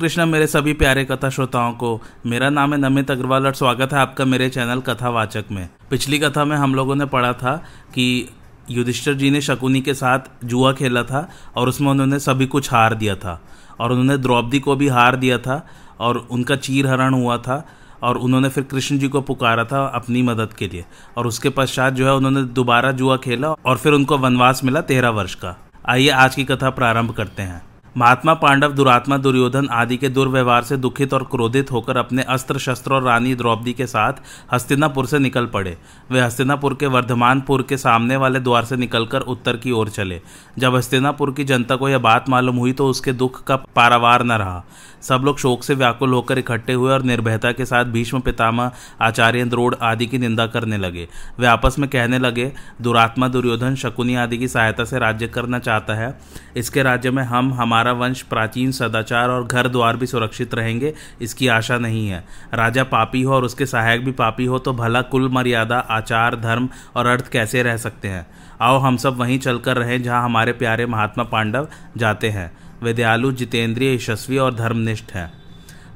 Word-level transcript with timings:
कृष्णा 0.00 0.24
मेरे 0.26 0.46
सभी 0.46 0.72
प्यारे 0.72 1.04
कथा 1.04 1.28
श्रोताओं 1.30 1.72
को, 1.72 2.00
मेरा 2.26 2.50
नाम 2.50 2.74
है 2.74 2.80
नमित 2.80 3.10
अग्रवाल 3.10 3.46
और 3.46 3.54
स्वागत 3.54 3.92
है 3.92 3.98
आपका 3.98 4.24
मेरे 4.24 4.48
चैनल 4.48 4.80
कथावाचक 4.80 5.44
में। 5.50 5.68
पिछली 5.90 6.18
कथा 6.18 6.44
में 6.44 6.56
हम 6.56 6.74
लोगों 6.74 6.96
ने 6.96 7.04
पढ़ा 7.04 7.32
था 7.32 7.56
कि 7.94 8.28
युधिष्ठर 8.70 9.14
जी 9.14 9.30
ने 9.30 9.40
शकुनी 9.40 9.80
के 9.80 9.94
साथ 9.94 10.18
जुआ 10.44 10.72
खेला 10.72 11.02
था 11.02 11.28
और 11.56 11.68
उसमें 11.68 11.90
उन्होंने 11.90 12.18
सभी 12.18 12.46
कुछ 12.46 12.72
हार 12.72 12.94
दिया 12.94 13.14
था 13.16 13.40
और 13.80 13.90
उन्होंने 13.90 14.18
द्रौपदी 14.18 14.60
को 14.60 14.76
भी 14.76 14.88
हार 14.88 15.16
दिया 15.16 15.38
था 15.38 15.66
और 16.00 16.16
उनका 16.30 16.56
चीर 16.56 16.86
हरण 16.86 17.14
हुआ 17.14 17.36
था 17.36 17.66
और 18.02 18.16
उन्होंने 18.16 18.48
फिर 18.48 18.64
कृष्ण 18.64 18.98
जी 18.98 19.08
को 19.08 19.20
पुकारा 19.20 19.64
था 19.64 19.86
अपनी 19.86 20.22
मदद 20.22 20.52
के 20.52 20.68
लिए 20.68 20.84
और 21.16 21.26
उसके 21.26 21.50
पश्चात 21.50 21.92
जो 21.92 22.06
है 22.06 22.14
उन्होंने 22.14 22.42
दोबारा 22.42 22.92
जुआ 22.92 23.16
खेला 23.16 23.48
और 23.48 23.76
फिर 23.76 23.92
उनको 23.92 24.18
वनवास 24.18 24.64
मिला 24.64 24.80
तेरह 24.80 25.08
वर्ष 25.08 25.34
का। 25.34 25.56
आइए 25.88 26.08
आज 26.08 26.34
की 26.34 26.44
कथा 26.44 26.70
प्रारंभ 26.70 27.10
करते 27.10 27.42
हैं। 27.42 27.75
महात्मा 27.98 28.32
पांडव, 28.34 28.72
दुरात्मा 28.72 29.16
दुर्योधन 29.16 29.68
आदि 29.72 29.96
के 29.96 30.08
दुर्व्यवहार 30.08 30.62
से 30.62 30.76
दुखित 30.76 31.14
और 31.14 31.22
क्रोधित 31.24 31.70
होकर 31.72 31.96
अपने 31.96 32.22
अस्त्र, 32.22 32.58
शस्त्र 32.58 32.94
और 32.94 33.02
रानी 33.02 33.34
द्रौपदी 33.34 33.72
के 33.72 33.86
साथ 33.86 34.12
हस्तिनापुर 34.52 35.06
से 35.06 35.18
निकल 35.18 35.46
पड़े। 35.46 35.76
वे 36.10 36.20
हस्तिनापुर 36.20 36.74
के 36.80 36.86
वर्धमानपुर 36.86 37.62
के 37.62 37.76
सामने 37.76 38.16
वाले 38.16 38.40
द्वार 38.40 38.64
से 38.64 38.76
निकलकर 38.76 39.20
उत्तर 39.20 39.56
की 39.56 39.70
ओर 39.70 39.88
चले। 39.88 40.20
जब 40.58 40.74
हस्तिनापुर 40.74 41.32
की 41.32 41.44
जनता 41.44 41.76
को 41.76 41.88
यह 41.88 41.98
बात 41.98 42.28
मालूम 42.28 42.56
हुई 42.56 42.72
तो 42.72 42.88
उसके 42.88 43.12
दुख 43.12 43.42
का 43.44 43.56
पारावार 43.56 44.24
न 44.24 44.32
रहा। 44.32 44.64
सब 45.02 45.22
लोग 45.24 45.38
शोक 45.38 45.62
से 45.62 45.74
व्याकुल 45.74 46.12
होकर 46.12 46.38
इकट्ठे 46.38 46.72
हुए 46.72 46.92
और 46.92 47.02
निर्भयता 47.02 47.52
के 47.52 47.64
साथ 47.64 47.84
भीष्म, 47.84 48.20
पितामह, 48.20 48.70
आचार्य 49.00 49.44
द्रोड़ 49.44 49.74
आदि 49.82 50.06
की 50.06 50.18
निंदा 50.18 50.46
करने 50.46 50.78
लगे। 50.78 51.08
वे 51.38 51.46
आपस 51.46 51.78
में 51.78 51.88
कहने 51.90 52.18
लगे, 52.18 52.52
दुरात्मा 52.82 53.28
दुर्योधन 53.28 53.74
शकुनी 53.74 54.14
आदि 54.14 54.38
की 54.38 54.48
सहायता 54.48 54.84
से 54.84 54.98
राज्य 54.98 55.28
करना 55.28 55.58
चाहता 55.58 55.94
है। 55.94 56.18
इसके 56.56 56.82
राज्य 56.82 57.10
में 57.10 57.22
हम, 57.22 57.52
हमारा 57.54 57.85
वंश 57.92 58.22
प्राचीन 58.22 58.72
सदाचार 58.72 59.30
और 59.30 59.46
घर 59.46 59.68
द्वार 59.68 59.96
भी 59.96 60.06
सुरक्षित 60.06 60.54
रहेंगे, 60.54 60.94
इसकी 61.20 61.48
आशा 61.48 61.78
नहीं 61.78 62.08
है। 62.08 62.24
राजा 62.54 62.84
पापी 62.84 63.22
हो 63.22 63.34
और 63.34 63.44
उसके 63.44 63.66
सहायक 63.66 64.04
भी 64.04 64.12
पापी 64.12 64.44
हो 64.44 64.58
तो 64.58 64.72
भला 64.72 65.02
कुल 65.02 65.28
मर्यादा, 65.28 65.78
आचार, 65.78 66.36
धर्म 66.36 66.68
और 66.96 67.06
अर्थ 67.06 67.28
कैसे 67.28 67.62
रह 67.62 67.76
सकते 67.76 68.08
हैं? 68.08 68.26
आओ 68.60 68.78
हम 68.78 68.96
सब 68.96 69.16
वहीं 69.16 69.38
चलकर 69.38 69.76
रहें 69.76 70.02
जहाँ 70.02 70.24
हमारे 70.24 70.52
प्यारे 70.52 70.86
महात्मा 70.86 71.24
पांडव 71.24 71.68
जाते 71.96 72.30
हैं। 72.30 72.52
विद्यालु 72.82 72.92
दयालु 72.92 73.32
जितेंद्रिय, 73.32 73.94
यशस्वी 73.94 74.38
और 74.38 74.54
धर्मनिष्ठ 74.54 75.12
हैं। 75.12 75.45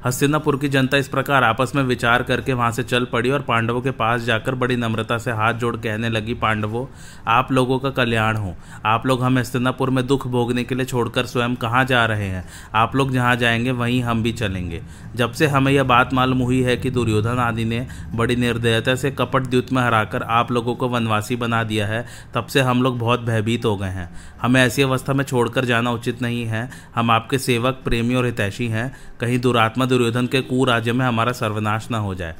हस्तिनापुर 0.05 0.57
की 0.57 0.67
जनता 0.67 0.97
इस 0.97 1.07
प्रकार 1.07 1.43
आपस 1.43 1.71
में 1.75 1.83
विचार 1.83 2.23
करके 2.23 2.53
वहाँ 2.53 2.71
से 2.71 2.83
चल 2.83 3.05
पड़ी 3.05 3.29
और 3.29 3.41
पांडवों 3.41 3.81
के 3.81 3.91
पास 3.91 4.21
जाकर 4.21 4.55
बड़ी 4.55 4.75
नम्रता 4.75 5.17
से 5.17 5.31
हाथ 5.31 5.53
जोड़ 5.53 5.77
कहने 5.77 6.09
लगी, 6.09 6.33
पांडवों, 6.33 6.85
आप 7.27 7.51
लोगों 7.51 7.79
का 7.79 7.89
कल्याण 7.89 8.37
हो। 8.37 8.55
आप 8.85 9.05
लोग 9.05 9.23
हम 9.23 9.37
हस्तिनापुर 9.37 9.89
में 9.89 10.07
दुख 10.07 10.27
भोगने 10.27 10.63
के 10.63 10.75
लिए 10.75 10.85
छोड़कर 10.85 11.25
स्वयं 11.25 11.55
कहाँ 11.55 11.85
जा 11.85 12.05
रहे 12.05 12.27
हैं? 12.27 12.49
आप 12.75 12.95
लोग 12.95 13.11
जहाँ 13.11 13.35
जाएँगे, 13.35 13.71
वहीं 13.71 14.03
हम 14.03 14.23
भी 14.23 14.31
चलेंगे। 14.31 14.81
जब 15.15 15.31
से 15.31 15.47
हमें 15.47 15.71
यह 15.71 15.83
बात 15.83 16.13
मालूम 16.13 16.39
हुई 16.39 16.61
है 16.61 16.77
कि 16.77 16.89
दुर्योधन 16.89 17.39
आदि 17.39 17.65
ने 17.65 17.87
बड़ी 18.15 18.35
निर्दयता 18.35 18.95
से 18.95 19.11
कपट 19.11 19.41
द्युत 19.41 19.73
में 19.73 19.81
हराकर 19.81 20.23
आप 20.23 20.51
लोगों 20.51 20.75
को 20.75 20.89
वनवासी 20.89 21.35
बना 21.35 21.63
दिया 21.63 21.87
है, 21.87 22.05
तब 22.33 22.45
से 22.45 22.61
हम 22.61 22.83
लोग 22.83 22.99
बहुत 22.99 23.19
भयभीत 23.19 23.65
हो 23.65 23.77
गए 23.77 23.87
हैं। 23.87 24.15
हमें 24.41 24.63
ऐसी 24.63 24.81
अवस्था 24.81 25.13
में 25.13 25.25
छोड़कर 25.25 25.65
जाना 25.65 25.91
उचित 25.91 26.21
नहीं 26.21 26.45
है। 26.45 26.69
हम 26.95 27.11
आपके 27.11 27.37
सेवक, 27.37 27.81
प्रेमी 27.83 28.15
और 28.15 28.25
हितैषी 28.25 28.67
हैं। 28.67 28.95
कहीं 29.19 29.39
दुरात्मा 29.39 29.85
दुर्योधन 29.91 30.27
के 30.27 30.41
कुराज्य 30.41 30.93
में 30.93 31.05
हमारा 31.05 31.31
सर्वनाश 31.31 31.87
न 31.91 31.95
हो 31.95 32.15
जाए। 32.15 32.35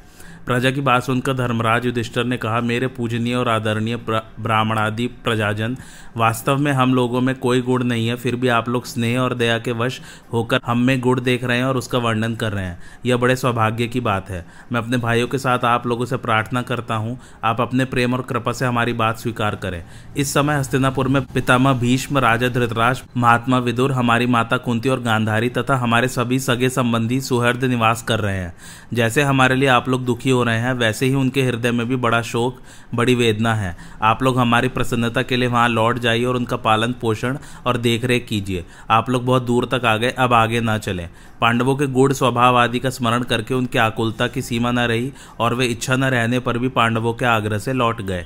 प्रजा 0.45 0.71
की 0.71 0.81
बात 0.81 1.03
सुनकर 1.03 1.33
धर्मराज 1.33 1.85
युधिष्ठर 1.85 2.23
ने 2.23 2.37
कहा, 2.37 2.59
मेरे 2.61 2.87
पूजनीय 2.87 3.35
और 3.35 3.49
आदरणीय 3.49 3.95
ब्राह्मणादि 3.97 5.07
प्रजाजन, 5.23 5.75
वास्तव 6.17 6.57
में 6.57 6.71
हम 6.71 6.93
लोगों 6.93 7.21
में 7.21 7.33
कोई 7.35 7.61
गुण 7.61 7.83
नहीं 7.83 8.07
है, 8.07 8.15
फिर 8.15 8.35
भी 8.35 8.47
आप 8.49 8.69
लोग 8.69 8.85
स्नेह 8.85 9.19
और 9.19 9.33
दया 9.33 9.57
के 9.59 9.71
वश 9.73 9.99
होकर 10.33 10.59
हम 10.65 10.79
में 10.79 10.99
गुण 10.99 11.21
देख 11.21 11.43
रहे 11.43 11.57
हैं 11.57 11.65
और 11.65 11.77
उसका 11.77 11.97
वर्णन 11.97 12.35
कर 12.35 12.51
रहे 12.51 12.65
हैं। 12.65 12.79
यह 13.05 13.17
बड़े 13.17 13.35
सौभाग्य 13.35 13.87
की 13.87 13.99
बात 13.99 14.29
है। 14.29 14.45
मैं 14.71 14.79
अपने 14.81 14.97
भाइयों 14.97 15.27
के 15.27 15.37
साथ 15.37 15.65
आप 15.65 15.87
लोगों 15.87 16.05
से 16.05 16.17
प्रार्थना 16.17 16.61
करता 16.61 16.95
हूँ, 16.95 17.17
आप 17.43 17.61
अपने 17.61 17.85
प्रेम 17.85 18.13
और 18.13 18.21
कृपा 18.21 18.51
से 18.51 18.65
हमारी 18.65 18.93
बात 18.93 19.19
स्वीकार 19.19 19.55
करें। 19.55 19.83
इस 20.17 20.33
समय 20.33 20.55
हस्तिनापुर 20.55 21.07
में 21.07 21.21
पितामह 21.23 21.73
भीष्म, 21.73 22.17
राजा 22.17 22.47
धृतराज, 22.49 23.01
महात्मा 23.17 23.57
विदुर, 23.59 23.91
हमारी 23.91 24.25
माता 24.27 24.57
कुंती 24.57 24.89
और 24.89 25.01
गांधारी 25.01 25.49
तथा 25.51 25.75
हमारे 25.75 26.07
सभी 26.07 26.39
सगे 26.39 26.69
संबंधी 26.71 27.21
सुहृद 27.21 27.63
निवास 27.65 28.03
कर 28.03 28.19
रहे 28.19 28.37
हैं। 28.37 28.53
जैसे 28.93 29.21
हमारे 29.21 29.55
लिए 29.55 29.69
आप 29.69 29.89
लोग 29.89 30.05
दुखी 30.05 30.30
हो 30.31 30.43
रहे 30.43 30.59
हैं, 30.59 30.73
वैसे 30.73 31.05
ही 31.05 31.13
उनके 31.13 31.41
हृदय 31.41 31.71
में 31.71 31.87
भी 31.87 31.95
बड़ा 31.95 32.21
शोक, 32.21 32.59
बड़ी 32.95 33.15
वेदना 33.15 33.53
है। 33.55 33.75
आप 34.01 34.23
लोग 34.23 34.39
हमारी 34.39 34.67
प्रसन्नता 34.67 35.21
के 35.21 35.35
लिए 35.35 35.47
वहाँ 35.47 35.67
लौट 35.69 35.99
जाइए 35.99 36.25
और 36.25 36.35
उनका 36.35 36.57
पालन 36.57 36.93
पोषण 37.01 37.37
और 37.65 37.77
देखरेख 37.77 38.25
कीजिए। 38.27 38.65
आप 38.89 39.09
लोग 39.09 39.25
बहुत 39.25 39.43
दूर 39.43 39.65
तक 39.65 39.85
आ 39.85 39.95
गए, 39.97 40.09
अब 40.09 40.33
आगे 40.33 40.59
ना 40.59 40.77
चलें। 40.77 41.09
पांडवों 41.41 41.75
के 41.75 41.87
गुड़ 41.87 42.11
स्वभाव 42.13 42.57
आदि 42.57 42.79
का 42.79 42.89
स्मरण 42.89 43.23
करके 43.23 43.53
उनकी 43.53 43.77
आकुलता 43.77 44.27
की 44.27 44.41
सीमा 44.41 44.71
न 44.71 44.79
रही 44.79 45.11
और 45.39 45.53
वे 45.53 45.65
इच्छा 45.65 45.95
न 45.95 46.03
रहने 46.03 46.39
पर 46.39 46.57
भी 46.57 46.67
पांडवों 46.67 47.13
के 47.13 47.25
आग्रह 47.25 47.57
से 47.57 47.73
लौट 47.73 48.01
गए। 48.01 48.25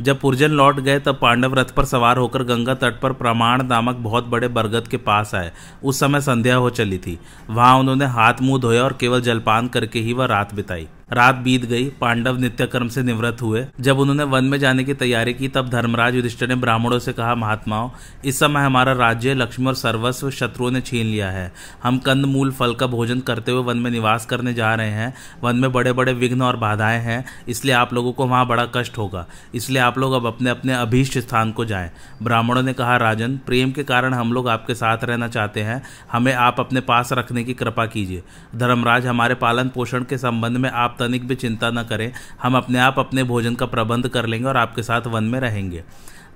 जब 0.00 0.20
पुरजन 0.20 0.50
लौट 0.50 0.78
गए, 0.80 0.98
तब 0.98 1.18
पांडव 1.22 1.54
रथ 1.54 1.72
पर 1.76 1.84
सवार 1.84 2.16
होकर 2.16 2.42
गंगा 2.42 2.74
तट 2.74 3.00
पर 3.00 3.12
प्रमाण 3.12 3.62
नामक 3.62 3.96
बहुत 3.96 4.26
बड़े 4.26 4.48
बरगद 4.48 4.88
के 4.88 4.96
पास 4.96 5.34
आए। 5.34 5.50
उस 5.84 6.00
समय 6.00 6.20
संध्या 6.20 6.56
हो 6.56 6.70
चली 6.70 6.98
थी। 6.98 7.18
वहाँ 7.50 7.76
उन्होंने 7.78 8.06
हाथ 8.06 8.40
मुँह 8.42 8.60
धोया 8.60 8.84
और 8.84 8.96
केवल 9.00 9.20
जलपान 9.20 9.68
करके 9.68 10.00
ही 10.00 10.12
वह 10.12 10.26
रात 10.26 10.54
बिताई। 10.54 10.86
रात 11.12 11.34
बीत 11.34 11.64
गई, 11.64 11.88
पांडव 11.88 12.38
नित्य 12.38 12.66
कर्म 12.66 12.88
से 12.88 13.02
निवृत्त 13.02 13.42
हुए। 13.42 13.66
जब 13.80 13.98
उन्होंने 13.98 14.24
वन 14.24 14.44
में 14.44 14.58
जाने 14.58 14.84
की 14.84 14.94
तैयारी 14.94 15.34
की, 15.34 15.48
तब 15.48 15.68
धर्मराज 15.68 16.14
युधिष्ठिर 16.14 16.48
ने 16.48 16.54
ब्राह्मणों 16.54 16.98
से 16.98 17.12
कहा, 17.12 17.34
महात्माओं, 17.34 17.90
इस 18.24 18.38
समय 18.38 18.60
हमारा 18.60 18.92
राज्य 18.92 19.34
लक्ष्मी 19.34 19.66
और 19.66 19.74
सर्वस्व 19.74 20.30
शत्रुओं 20.30 20.70
ने 20.70 20.80
छीन 20.80 21.06
लिया 21.06 21.30
है। 21.30 21.52
हम 21.82 21.98
कंद, 21.98 22.26
मूल, 22.26 22.52
फल 22.52 22.74
का 22.74 22.86
भोजन 22.86 23.20
करते 23.20 23.52
हुए 23.52 23.62
वन 23.62 23.76
में 23.76 23.90
निवास 23.90 24.26
करने 24.26 24.54
जा 24.54 24.74
रहे 24.74 24.90
हैं। 24.90 25.14
वन 25.44 25.56
में 25.56 25.72
बड़े 25.72 25.92
बड़े 25.92 26.12
विघ्न 26.12 26.42
और 26.42 26.56
बाधाएँ 26.56 27.00
हैं, 27.00 27.24
इसलिए 27.48 27.74
आप 27.74 27.94
लोगों 27.94 28.12
को 28.12 28.26
वहाँ 28.26 28.46
बड़ा 28.46 28.66
कष्ट 28.74 28.98
होगा। 28.98 29.26
इसलिए 29.54 29.82
आप 29.82 29.98
लोग 29.98 30.12
अब 30.12 30.26
अपने 30.26 30.50
अपने 30.50 30.74
अभीष्ट 30.74 31.18
स्थान 31.18 31.52
को 31.52 31.64
जाएँ। 31.64 31.90
ब्राह्मणों 32.22 32.62
ने 32.62 32.72
कहा, 32.72 32.96
राजन, 32.96 33.36
प्रेम 33.46 33.72
के 33.72 33.84
कारण 33.84 34.14
हम 34.14 34.32
लोग 34.32 34.48
आपके 34.48 34.74
साथ 34.74 35.04
रहना 35.04 35.28
चाहते 35.28 35.62
हैं। 35.62 35.82
हमें 36.12 36.34
आप 36.34 36.60
अपने 36.60 36.80
पास 36.80 37.12
रखने 37.12 37.44
की 37.44 37.54
कृपा 37.54 37.86
कीजिए। 37.86 38.22
धर्मराज, 38.56 39.06
हमारे 39.06 39.34
पालन 39.34 39.68
पोषण 39.68 40.04
के 40.04 40.18
संबंध 40.18 40.56
में 40.56 40.70
आप 40.70 40.96
तनिक 41.00 41.26
भी 41.28 41.34
चिंता 41.34 41.70
न 41.70 41.82
करें। 41.82 42.10
हम 42.42 42.56
अपने 42.56 42.78
आप 42.78 42.98
अपने 42.98 43.24
भोजन 43.24 43.54
का 43.54 43.66
प्रबंध 43.66 44.08
कर 44.08 44.26
लेंगे 44.26 44.48
और 44.48 44.56
आपके 44.56 44.82
साथ 44.82 45.06
वन 45.06 45.24
में 45.24 45.40
रहेंगे। 45.40 45.84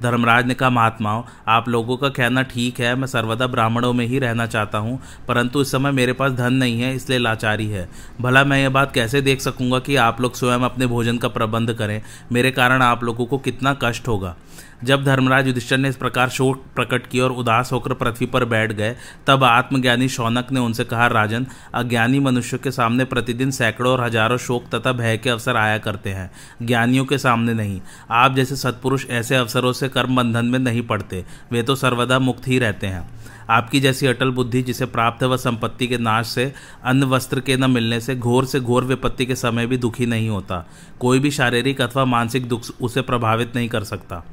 धर्मराज 0.02 0.46
ने 0.46 0.54
कहा, 0.54 0.70
महात्माओं, 0.70 1.22
आप 1.48 1.68
लोगों 1.68 1.96
का 1.96 2.08
कहना 2.08 2.42
ठीक 2.42 2.80
है, 2.80 2.94
मैं 2.94 3.06
सर्वदा 3.06 3.46
ब्राह्मणों 3.46 3.92
में 3.92 4.04
ही 4.06 4.18
रहना 4.18 4.46
चाहता 4.46 4.78
हूँ, 4.78 4.98
परंतु 5.28 5.60
इस 5.60 5.70
समय 5.72 5.90
मेरे 5.90 6.12
पास 6.12 6.32
धन 6.32 6.52
नहीं 6.52 6.80
है, 6.80 6.94
इसलिए 6.94 7.18
लाचारी 7.18 7.66
है। 7.66 7.88
भला 8.20 8.44
मैं 8.44 8.60
ये 8.62 8.68
बात 8.68 8.92
कैसे 8.92 9.20
देख 9.20 9.40
सकूँगा 9.40 9.78
कि 9.78 9.96
आप 9.96 10.20
लोग 10.20 10.34
स्वयं 10.34 10.60
अपने 10.60 10.86
भोजन 10.86 11.18
का 11.18 11.28
प्रबंध 11.28 11.72
करें? 11.72 12.02
मेरे 12.32 12.50
कारण 12.50 12.82
आप 12.82 13.04
लोगों 13.04 13.26
को 13.26 13.38
कितना 13.38 13.76
कष्ट 13.82 14.08
होगा। 14.08 14.36
जब 14.84 15.04
धर्मराज 15.04 15.46
युधिष्ठर 15.46 15.78
ने 15.78 15.88
इस 15.88 15.96
प्रकार 15.96 16.28
शोक 16.28 16.64
प्रकट 16.74 17.06
किया 17.06 17.24
और 17.24 17.32
उदास 17.32 17.72
होकर 17.72 17.94
पृथ्वी 17.94 18.26
पर 18.26 18.44
बैठ 18.44 18.72
गए, 18.72 18.96
तब 19.26 19.44
आत्मज्ञानी 19.44 20.08
शौनक 20.08 20.52
ने 20.52 20.60
उनसे 20.60 20.84
कहा, 20.84 21.06
राजन, 21.06 21.46
अज्ञानी 21.74 22.18
मनुष्य 22.18 22.58
के 22.58 22.70
सामने 22.70 23.04
प्रतिदिन 23.04 23.50
सैकड़ों 23.50 23.92
और 23.92 24.00
हज़ारों 24.00 24.38
शोक 24.38 24.64
तथा 24.74 24.92
भय 24.92 25.16
के 25.16 25.30
अवसर 25.30 25.56
आया 25.56 25.78
करते 25.78 26.10
हैं। 26.10 26.30
ज्ञानियों 26.62 27.04
के 27.04 27.18
सामने 27.18 27.54
नहीं। 27.54 27.80
आप 28.10 28.34
जैसे 28.34 28.56
सत्पुरुष 28.56 29.06
ऐसे 29.10 29.36
अवसरों 29.36 29.72
से 29.72 29.88
कर्म 29.88 30.16
बंधन 30.16 30.46
में 30.46 30.58
नहीं 30.58 30.82
पड़ते। 30.82 31.24
वे 31.52 31.62
तो 31.62 31.74
सर्वदा 31.74 32.18
मुक्त 32.18 32.48
ही 32.48 32.58
रहते 32.58 32.86
हैं। 32.86 33.08
आपकी 33.50 33.80
जैसी 33.80 34.06
अटल 34.06 34.30
बुद्धि 34.30 34.62
जिसे 34.62 34.86
प्राप्त 34.86 35.22
है, 35.22 35.28
वह 35.28 35.36
संपत्ति 35.36 35.86
के 35.86 35.98
नाश 35.98 36.26
से, 36.26 36.52
अन्न 36.84 37.04
वस्त्र 37.04 37.40
के 37.40 37.56
न 37.56 37.70
मिलने 37.70 38.00
से, 38.00 38.16
घोर 38.16 38.44
से 38.44 38.60
घोर 38.60 38.84
विपत्ति 38.84 39.26
के 39.26 39.34
समय 39.34 39.66
भी 39.66 39.76
दुखी 39.76 40.06
नहीं 40.06 40.28
होता। 40.28 40.66
कोई 41.00 41.18
भी 41.18 41.30
शारीरिक 41.30 41.80
अथवा 41.80 42.04
मानसिक 42.04 42.48
दुख 42.48 42.62
उसे 42.80 43.02
प्रभावित 43.02 43.56
नहीं 43.56 43.68
कर 43.68 43.84
सकता। 43.84 44.24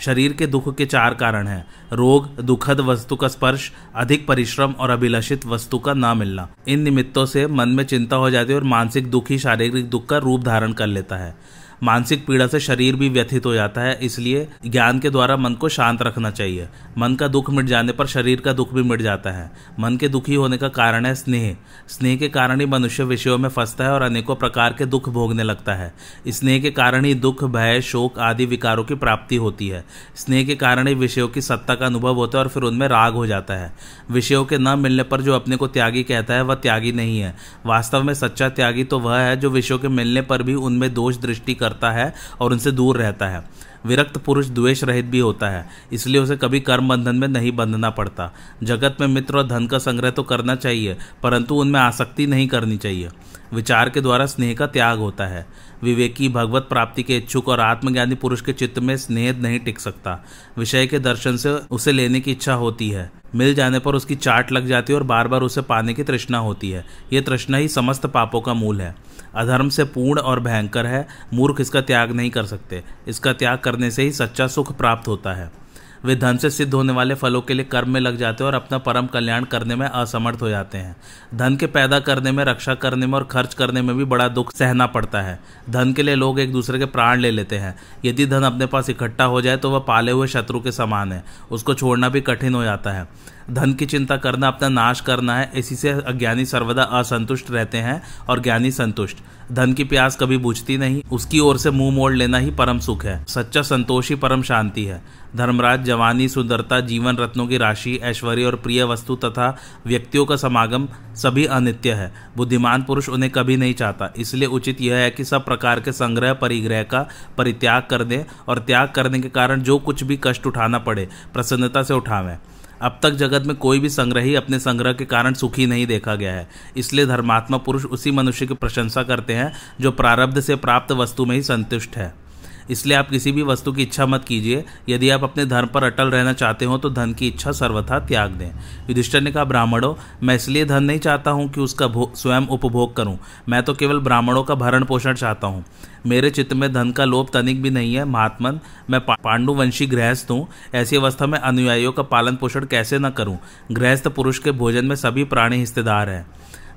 शरीर 0.00 0.32
के 0.32 0.46
दुख 0.46 0.76
के 0.76 0.86
चार 0.86 1.14
कारण 1.14 1.46
हैं। 1.46 1.66
रोग, 1.92 2.40
दुखद 2.40 2.80
वस्तु 2.80 3.16
का 3.16 3.28
स्पर्श, 3.28 3.72
अधिक 3.96 4.26
परिश्रम 4.26 4.72
और 4.72 4.90
अभिलषित 4.90 5.46
वस्तु 5.46 5.78
का 5.78 5.94
न 5.94 6.18
मिलना। 6.18 6.48
इन 6.68 6.80
निमित्तों 6.80 7.26
से 7.26 7.46
मन 7.46 7.68
में 7.68 7.84
चिंता 7.84 8.16
हो 8.16 8.30
जाती 8.30 8.52
है 8.52 8.58
और 8.58 8.64
मानसिक 8.64 9.10
दुख 9.10 9.30
ही 9.30 9.38
शारीरिक 9.38 9.90
दुख 9.90 10.06
का 10.06 10.18
रूप 10.18 10.42
धारण 10.42 10.72
कर 10.72 10.86
लेता 10.86 11.16
है। 11.16 11.36
मानसिक 11.82 12.26
पीड़ा 12.26 12.46
से 12.46 12.60
शरीर 12.60 12.96
भी 12.96 13.08
व्यथित 13.08 13.46
हो 13.46 13.54
जाता 13.54 13.80
है, 13.80 13.98
इसलिए 14.02 14.48
ज्ञान 14.66 14.98
के 14.98 15.10
द्वारा 15.10 15.36
मन 15.36 15.54
को 15.54 15.68
शांत 15.68 16.02
रखना 16.02 16.30
चाहिए। 16.30 16.68
मन 16.98 17.14
का 17.14 17.28
दुख 17.28 17.50
मिट 17.50 17.66
जाने 17.66 17.92
पर 17.92 18.06
शरीर 18.06 18.40
का 18.40 18.52
दुख 18.52 18.72
भी 18.74 18.82
मिट 18.82 19.02
जाता 19.02 19.30
है। 19.30 19.50
मन 19.80 19.96
के 19.96 20.08
दुखी 20.08 20.34
होने 20.34 20.56
का 20.56 20.68
कारण 20.68 21.06
है 21.06 21.14
स्नेह। 21.14 21.56
स्नेह 21.88 22.16
के 22.16 22.28
कारण 22.28 22.60
ही 22.60 22.66
मनुष्य 22.66 23.04
विषयों 23.04 23.38
में 23.38 23.48
फंसता 23.48 23.84
है 23.84 23.90
और 23.90 24.02
अनेकों 24.02 24.36
प्रकार 24.36 24.72
के 24.72 24.86
दुख 24.86 25.08
भोगने 25.08 25.42
लगता 25.42 25.74
है। 25.74 25.94
स्नेह 26.28 26.60
के 26.62 26.70
कारण 26.70 27.04
ही 27.04 27.14
दुख, 27.14 27.44
भय, 27.44 27.80
शोक 27.80 28.18
आदि 28.18 28.46
विकारों 28.46 28.84
की 28.84 28.94
प्राप्ति 28.94 29.36
होती 29.36 29.68
है। 29.68 29.84
स्नेह 30.16 30.44
के 30.46 30.54
कारण 30.54 30.86
ही 30.86 30.94
विषयों 30.94 31.28
की 31.28 31.40
सत्ता 31.40 31.74
का 31.74 31.86
अनुभव 31.86 32.14
होता 32.14 32.38
है 32.38 32.44
और 32.44 32.50
फिर 32.50 32.62
उनमें 32.62 32.86
राग 32.88 33.14
हो 33.14 33.26
जाता 33.26 33.54
है। 33.54 33.72
विषयों 34.10 34.44
के 34.44 34.58
न 34.58 34.78
मिलने 34.78 35.02
पर 35.02 35.20
जो 35.20 35.34
अपने 35.34 35.56
को 35.56 35.66
त्यागी 35.66 36.02
कहता 36.02 36.34
है, 36.34 36.42
वह 36.42 36.54
त्यागी 36.54 36.92
नहीं 36.92 37.18
है। 37.20 37.34
वास्तव 37.66 38.02
में 38.02 38.14
सच्चा 38.14 38.48
त्यागी 38.48 38.84
तो 38.84 38.98
वह 38.98 39.18
है 39.18 39.36
जो 39.36 39.50
विषयों 39.50 39.78
के 39.78 39.88
मिलने 39.88 40.22
पर 40.22 40.42
भी 40.42 40.54
उनमें 40.54 40.92
दोष 40.94 41.16
दृष्टि 41.16 41.54
कर 41.54 41.69
करता 41.70 41.90
है 41.90 42.12
और 42.40 42.52
उनसे 42.52 42.70
दूर 42.72 42.96
रहता 42.96 43.28
है। 43.28 43.42
विरक्त 43.86 44.16
पुरुष 44.18 44.46
द्वेष 44.46 44.82
रहित 44.84 45.04
भी 45.04 45.18
होता 45.18 45.48
है, 45.48 45.68
इसलिए 45.92 46.20
उसे 46.20 46.36
कभी 46.36 46.60
कर्म 46.60 46.88
बंधन 46.88 47.16
में 47.16 47.28
नहीं 47.28 47.52
बंधना 47.52 47.90
पड़ता। 47.90 48.30
जगत 48.62 48.96
में 49.00 49.06
मित्र 49.06 49.38
और 49.38 49.46
धन 49.46 49.66
का 49.66 49.78
संग्रह 49.78 50.10
तो 50.10 50.22
करना 50.22 50.54
चाहिए, 50.54 50.96
परंतु 51.22 51.54
उनमें 51.54 51.80
आसक्ति 51.80 52.26
नहीं 52.26 52.48
करनी 52.48 52.76
चाहिए। 52.76 53.08
विचार 53.52 53.88
के 53.90 54.00
द्वारा 54.00 54.26
स्नेह 54.26 54.54
का 54.54 54.66
त्याग 54.66 54.98
होता 54.98 55.26
है। 55.26 55.46
विवेकी 55.82 56.28
भगवत 56.28 56.66
प्राप्ति 56.68 57.02
के 57.02 57.16
इच्छुक 57.16 57.48
और 57.48 57.60
आत्मज्ञानी 57.60 58.14
पुरुष 58.14 58.40
के 58.40 58.52
चित्त 58.52 58.78
में 58.78 58.96
स्नेह 58.96 59.38
नहीं 59.38 59.58
टिक 59.60 59.80
सकता। 59.80 60.18
विषय 60.58 60.86
के 60.86 60.98
दर्शन 60.98 61.36
से 61.36 61.50
उसे 61.70 61.92
लेने 61.92 62.20
की 62.20 62.32
इच्छा 62.32 62.54
होती 62.54 62.90
है। 62.90 63.10
मिल 63.34 63.54
जाने 63.54 63.78
पर 63.78 63.94
उसकी 63.94 64.14
चाट 64.14 64.52
लग 64.52 64.66
जाती 64.66 64.92
है 64.92 64.98
और 64.98 65.04
बार 65.04 65.28
बार 65.28 65.42
उसे 65.42 65.62
पाने 65.62 65.94
की 65.94 66.02
तृष्णा 66.02 66.38
होती 66.38 66.70
है। 66.70 66.84
ये 67.12 67.20
तृष्णा 67.20 67.58
ही 67.58 67.68
समस्त 67.68 68.06
पापों 68.06 68.40
का 68.40 68.54
मूल 68.54 68.80
है। 68.80 68.94
अधर्म 69.36 69.68
से 69.68 69.84
पूर्ण 69.84 70.20
और 70.20 70.40
भयंकर 70.40 70.86
है, 70.86 71.06
मूर्ख 71.34 71.60
इसका 71.60 71.80
त्याग 71.80 72.12
नहीं 72.12 72.30
कर 72.30 72.44
सकते। 72.44 72.84
इसका 73.08 73.32
त्याग 73.32 73.58
करने 73.58 73.90
से 73.90 74.02
ही 74.02 74.12
सच्चा 74.12 74.46
सुख 74.46 74.76
प्राप्त 74.76 75.08
होता 75.08 75.32
है। 75.32 75.60
वे 76.04 76.16
धन 76.16 76.36
से 76.36 76.50
सिद्ध 76.50 76.74
होने 76.74 76.92
वाले 76.92 77.14
फलों 77.14 77.40
के 77.40 77.54
लिए 77.54 77.64
कर्म 77.64 77.90
में 77.90 78.00
लग 78.00 78.16
जाते 78.16 78.44
हैं 78.44 78.48
और 78.48 78.54
अपना 78.54 78.78
परम 78.78 79.06
कल्याण 79.06 79.44
करने 79.44 79.76
में 79.76 79.86
असमर्थ 79.86 80.42
हो 80.42 80.48
जाते 80.48 80.78
हैं। 80.78 80.96
धन 81.34 81.56
के 81.56 81.66
पैदा 81.66 82.00
करने 82.00 82.32
में, 82.32 82.44
रक्षा 82.44 82.74
करने 82.74 83.06
में 83.06 83.14
और 83.14 83.24
खर्च 83.24 83.54
करने 83.54 83.82
में 83.82 83.96
भी 83.96 84.04
बड़ा 84.04 84.28
दुख 84.28 84.52
सहना 84.54 84.86
पड़ता 84.86 85.20
है। 85.20 85.40
धन 85.70 85.92
के 85.92 86.02
लिए 86.02 86.14
लोग 86.14 86.40
एक 86.40 86.52
दूसरे 86.52 86.78
के 86.78 86.84
प्राण 86.84 87.20
ले 87.20 87.30
लेते 87.30 87.58
हैं। 87.58 87.78
यदि 88.04 88.26
धन 88.26 88.42
अपने 88.42 88.66
पास 88.66 88.90
इकट्ठा 88.90 89.24
हो 89.24 89.40
जाए 89.40 89.56
तो 89.56 89.70
वह 89.70 89.78
पाले 89.78 90.12
हुए 90.12 90.26
शत्रु 90.26 90.60
के 90.60 90.72
समान 90.72 91.12
है। 91.12 91.24
उसको 91.50 91.74
छोड़ना 91.74 92.08
भी 92.08 92.20
कठिन 92.20 92.54
हो 92.54 92.64
जाता 92.64 92.90
है। 92.90 93.08
धन 93.50 93.72
की 93.72 93.86
चिंता 93.86 94.16
करना, 94.16 94.48
अपना 94.48 94.68
नाश 94.68 95.00
करना 95.00 95.38
है, 95.38 95.52
इसी 95.54 95.76
से 95.76 95.88
अज्ञानी 95.88 96.44
सर्वदा 96.44 96.82
असंतुष्ट 96.82 97.50
रहते 97.50 97.78
हैं 97.78 98.02
और 98.28 98.40
ज्ञानी 98.40 98.70
संतुष्ट। 98.70 99.16
धन 99.52 99.72
की 99.72 99.84
प्यास 99.84 100.16
कभी 100.20 100.36
बुझती 100.36 100.78
नहीं, 100.78 101.02
उसकी 101.12 101.40
ओर 101.40 101.58
से 101.58 101.70
मुँह 101.70 101.94
मोड़ 101.94 102.12
लेना 102.12 102.38
ही 102.38 102.50
परम 102.50 102.78
सुख 102.78 103.04
है। 103.04 103.24
सच्चा 103.28 103.62
संतोष 103.62 104.08
ही 104.08 104.14
परम 104.14 104.42
शांति 104.42 104.84
है। 104.84 105.02
धर्मराज, 105.36 105.84
जवानी, 105.84 106.28
सुंदरता, 106.28 106.80
जीवन 106.80 107.16
रत्नों 107.16 107.46
की 107.46 107.58
राशि, 107.58 108.00
ऐश्वर्य 108.02 108.44
और 108.44 108.56
प्रिय 108.56 108.84
वस्तु 108.84 109.16
तथा 109.16 109.56
व्यक्तियों 109.86 110.26
का 110.26 110.36
समागम 110.36 110.88
सभी 111.14 111.44
अनित्य 111.44 111.92
है। 111.92 112.12
बुद्धिमान 112.36 112.82
पुरुष 112.82 113.08
उन्हें 113.08 113.32
कभी 113.32 113.56
नहीं 113.56 113.74
चाहता। 113.74 114.12
इसलिए 114.16 114.48
उचित 114.48 114.80
यह 114.80 114.94
है 114.94 115.10
कि 115.10 115.24
सब 115.24 115.44
प्रकार 115.44 115.80
के 115.80 115.92
संग्रह, 115.92 116.32
परिग्रह 116.32 116.82
का 116.82 117.08
परित्याग 117.38 117.82
कर 117.90 118.04
दें 118.04 118.24
और 118.48 118.58
त्याग 118.58 118.88
करने 118.88 119.20
के 119.20 119.28
कारण 119.28 119.60
जो 119.60 119.78
कुछ 119.78 120.02
भी 120.02 120.20
कष्ट 120.22 120.46
उठाना 120.46 120.78
पड़े, 120.78 121.08
प्रसन्नता 121.34 121.82
से 121.82 121.94
उठावें। 121.94 122.38
अब 122.82 123.00
तक 123.02 123.10
जगत 123.10 123.42
में 123.46 123.56
कोई 123.56 123.78
भी 123.78 123.88
संग्रही 123.88 124.34
अपने 124.34 124.58
संग्रह 124.58 124.92
के 124.92 125.04
कारण 125.04 125.34
सुखी 125.34 125.66
नहीं 125.66 125.86
देखा 125.86 126.14
गया 126.14 126.32
है। 126.32 126.48
इसलिए 126.76 127.06
धर्मात्मा 127.06 127.56
पुरुष 127.56 127.84
उसी 127.84 128.10
मनुष्य 128.10 128.46
की 128.46 128.54
प्रशंसा 128.54 129.02
करते 129.02 129.34
हैं, 129.34 129.52
जो 129.80 129.90
प्रारब्ध 129.92 130.40
से 130.40 130.56
प्राप्त 130.56 130.92
वस्तु 130.92 131.26
में 131.26 131.36
ही 131.36 131.42
संतुष्ट 131.42 131.96
है। 131.96 132.29
इसलिए 132.70 132.96
आप 132.96 133.10
किसी 133.10 133.32
भी 133.32 133.42
वस्तु 133.42 133.72
की 133.72 133.82
इच्छा 133.82 134.06
मत 134.06 134.24
कीजिए। 134.24 134.64
यदि 134.88 135.10
आप 135.10 135.24
अपने 135.24 135.44
धर्म 135.46 135.66
पर 135.66 135.84
अटल 135.84 136.10
रहना 136.10 136.32
चाहते 136.32 136.64
हो 136.64 136.78
तो 136.78 136.90
धन 136.90 137.12
की 137.12 137.28
इच्छा 137.28 137.52
सर्वथा 137.52 137.98
त्याग 138.00 138.30
दें। 138.30 138.48
युधिष्ठर 138.48 139.20
ने 139.20 139.32
कहा, 139.32 139.44
ब्राह्मणों, 139.44 139.94
मैं 140.22 140.34
इसलिए 140.34 140.64
धन 140.64 140.84
नहीं 140.84 140.98
चाहता 140.98 141.30
हूँ 141.30 141.48
कि 141.50 141.60
उसका 141.60 141.88
स्वयं 142.16 142.46
उपभोग 142.48 142.96
करूँ। 142.96 143.18
मैं 143.48 143.62
तो 143.62 143.74
केवल 143.74 143.98
ब्राह्मणों 144.00 144.42
का 144.42 144.54
भरण 144.54 144.84
पोषण 144.84 145.14
चाहता 145.14 145.46
हूँ। 145.46 145.64
मेरे 146.06 146.30
चित्त 146.30 146.52
में 146.52 146.72
धन 146.72 146.90
का 146.90 147.04
लोभ 147.04 147.30
तनिक 147.32 147.62
भी 147.62 147.70
नहीं 147.70 147.94
है, 147.94 148.04
महात्मन, 148.04 148.60
मैं 148.90 149.00
पांडुवंशी 149.02 149.86
गृहस्थ 149.86 150.30
हूँ। 150.30 150.46
ऐसी 150.74 150.96
अवस्था 150.96 151.26
में 151.26 151.38
अनुयायियों 151.38 151.92
का 151.92 152.02
पालन 152.02 152.36
पोषण 152.36 152.64
कैसे 152.66 152.98
न 152.98 153.10
करूँ? 153.10 153.38
गृहस्थ 153.72 154.08
पुरुष 154.08 154.38
के 154.38 154.52
भोजन 154.52 154.84
में 154.84 154.96
सभी 154.96 155.24
प्राणी 155.24 155.56
हिस्सेदार 155.56 156.10
हैं। 156.10 156.26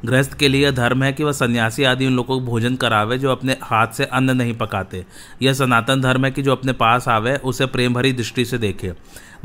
गृहस्थ 0.05 0.33
के 0.33 0.47
लिए 0.47 0.71
धर्म 0.71 1.03
है 1.03 1.13
कि 1.13 1.23
वह 1.23 1.31
सन्यासी 1.31 1.83
आदि 1.83 2.05
उन 2.05 2.13
लोगों 2.13 2.39
को 2.39 2.45
भोजन 2.45 2.75
करावे 2.75 3.17
जो 3.17 3.31
अपने 3.31 3.57
हाथ 3.63 3.87
से 3.87 4.05
अन्न 4.05 4.37
नहीं 4.37 4.53
पकाते। 4.53 5.05
यह 5.41 5.53
सनातन 5.53 6.01
धर्म 6.01 6.25
है 6.25 6.31
कि 6.31 6.41
जो 6.41 6.51
अपने 6.51 6.73
पास 6.73 7.07
आवे, 7.07 7.35
उसे 7.35 7.65
प्रेम 7.65 7.93
भरी 7.93 8.13
दृष्टि 8.13 8.45
से 8.45 8.57
देखे। 8.57 8.93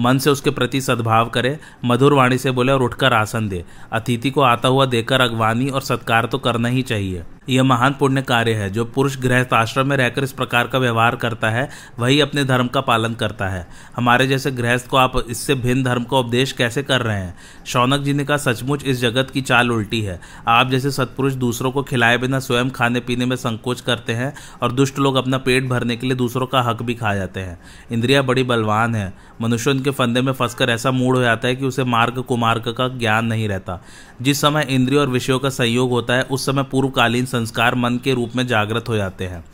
मन 0.01 0.19
से 0.19 0.31
उसके 0.31 0.51
प्रति 0.51 0.81
सद्भाव 0.81 1.29
करे, 1.29 1.59
मधुर 1.85 2.13
वाणी 2.13 2.39
से 2.39 2.51
बोले 2.51 2.73
और 2.73 2.83
उठकर 2.83 3.13
आसन 3.13 3.49
दे। 3.49 3.65
अतिथि 3.93 4.31
को 4.31 4.41
आता 4.41 4.69
हुआ 4.69 4.87
देकर 4.87 5.21
अगवानी 5.21 5.69
और 5.69 5.81
सत्कार 5.81 6.27
तो 6.27 6.39
करना 6.39 6.69
ही 6.69 6.83
चाहिए। 6.83 7.23
यह 7.49 7.62
महान 7.62 7.95
पुण्य 7.99 8.23
कार्य 8.23 8.53
है, 8.53 8.71
जो 8.71 8.85
पुरुष 8.85 9.19
गृहस्थ 9.19 9.53
आश्रम 9.53 9.89
में 9.89 9.97
रहकर 9.97 10.25
इस 10.25 10.33
प्रकार 10.33 10.67
का 10.67 10.79
व्यवहार 10.79 11.17
करता 11.17 11.50
है, 11.50 11.71
वही 11.99 12.21
अपने 12.21 12.45
धर्म 12.45 12.67
का 12.67 12.81
पालन 12.81 13.15
करता 13.15 13.49
है। 13.49 13.69
हमारे 13.97 14.27
जैसे 14.27 14.50
गृहस्थ 14.50 14.87
को 14.87 14.97
आप 14.97 15.25
इससे 15.31 15.55
भिन्न 15.55 15.83
धर्म 15.83 16.05
का 16.05 16.19
उपदेश 16.19 16.53
कैसे 16.53 16.83
कर 16.83 17.00
रहे 17.00 17.19
हैं? 17.19 17.39
शौनक 17.67 18.00
जी 18.00 18.12
ने 18.12 18.25
कहा, 18.25 18.37
सचमुच 18.37 18.85
इस 18.85 19.00
जगत 19.00 19.31
की 19.31 19.41
चाल 19.41 19.71
उल्टी 19.71 20.00
है। 20.00 20.21
आप 20.49 20.71
जैसे 20.71 20.91
सत्पुरुष 20.91 21.33
दूसरों 21.33 21.73
को 21.73 21.83
खिलाए 21.83 22.19
बिना 22.19 22.39
स्वयं 22.39 22.71
खाने 22.71 23.00
पीने 23.00 23.27
में 23.27 23.37
संकोच 23.37 23.81
करते 23.81 24.12
हैं 24.12 24.35
और 24.62 24.73
दुष्ट 24.73 24.99
लोग 24.99 25.17
अपना 25.17 25.39
पेट 25.39 25.69
भरने 25.69 25.97
के 25.97 26.06
लिए 26.06 26.17
दूसरों 26.17 26.47
का 26.47 26.62
हक 26.62 26.83
भी 26.83 26.95
खा 26.95 27.15
जाते 27.15 27.41
हैं। 27.41 27.61
इंद्रिया 27.93 28.23
बड़ी 28.23 28.43
बलवान 28.43 28.95
है। 28.95 29.15
मनुष्य 29.41 29.71
उनके 29.71 29.91
फंदे 29.91 30.21
में 30.21 30.33
फंसकर 30.33 30.71
ऐसा 30.71 30.91
मूड 30.91 31.17
हो 31.17 31.23
जाता 31.23 31.49
है 31.49 31.56
कि 31.56 31.67
उसे 31.67 31.85
मार्ग 31.85 32.23
कुमार्ग 32.23 32.62
का 32.62 32.89
ज्ञान 32.89 33.26
नहीं 33.26 33.49
रहता। 33.49 33.85
जिस 34.23 34.40
समय 34.40 34.67
इंद्रियों 34.71 35.02
और 35.02 35.09
विषयों 35.09 35.38
का 35.38 35.49
संयोग 35.49 35.90
होता 35.90 36.14
है, 36.14 36.23
उस 36.23 36.47
समय 36.47 36.62
पूर्वकालीन 36.62 37.25
संस्कार 37.38 37.75
मन 37.75 37.99
के 38.04 38.14
रूप 38.14 38.37
में 38.37 38.47
जागृत 38.47 38.88
हो 38.88 38.97
जाते 38.97 39.26
हैं। 39.26 39.45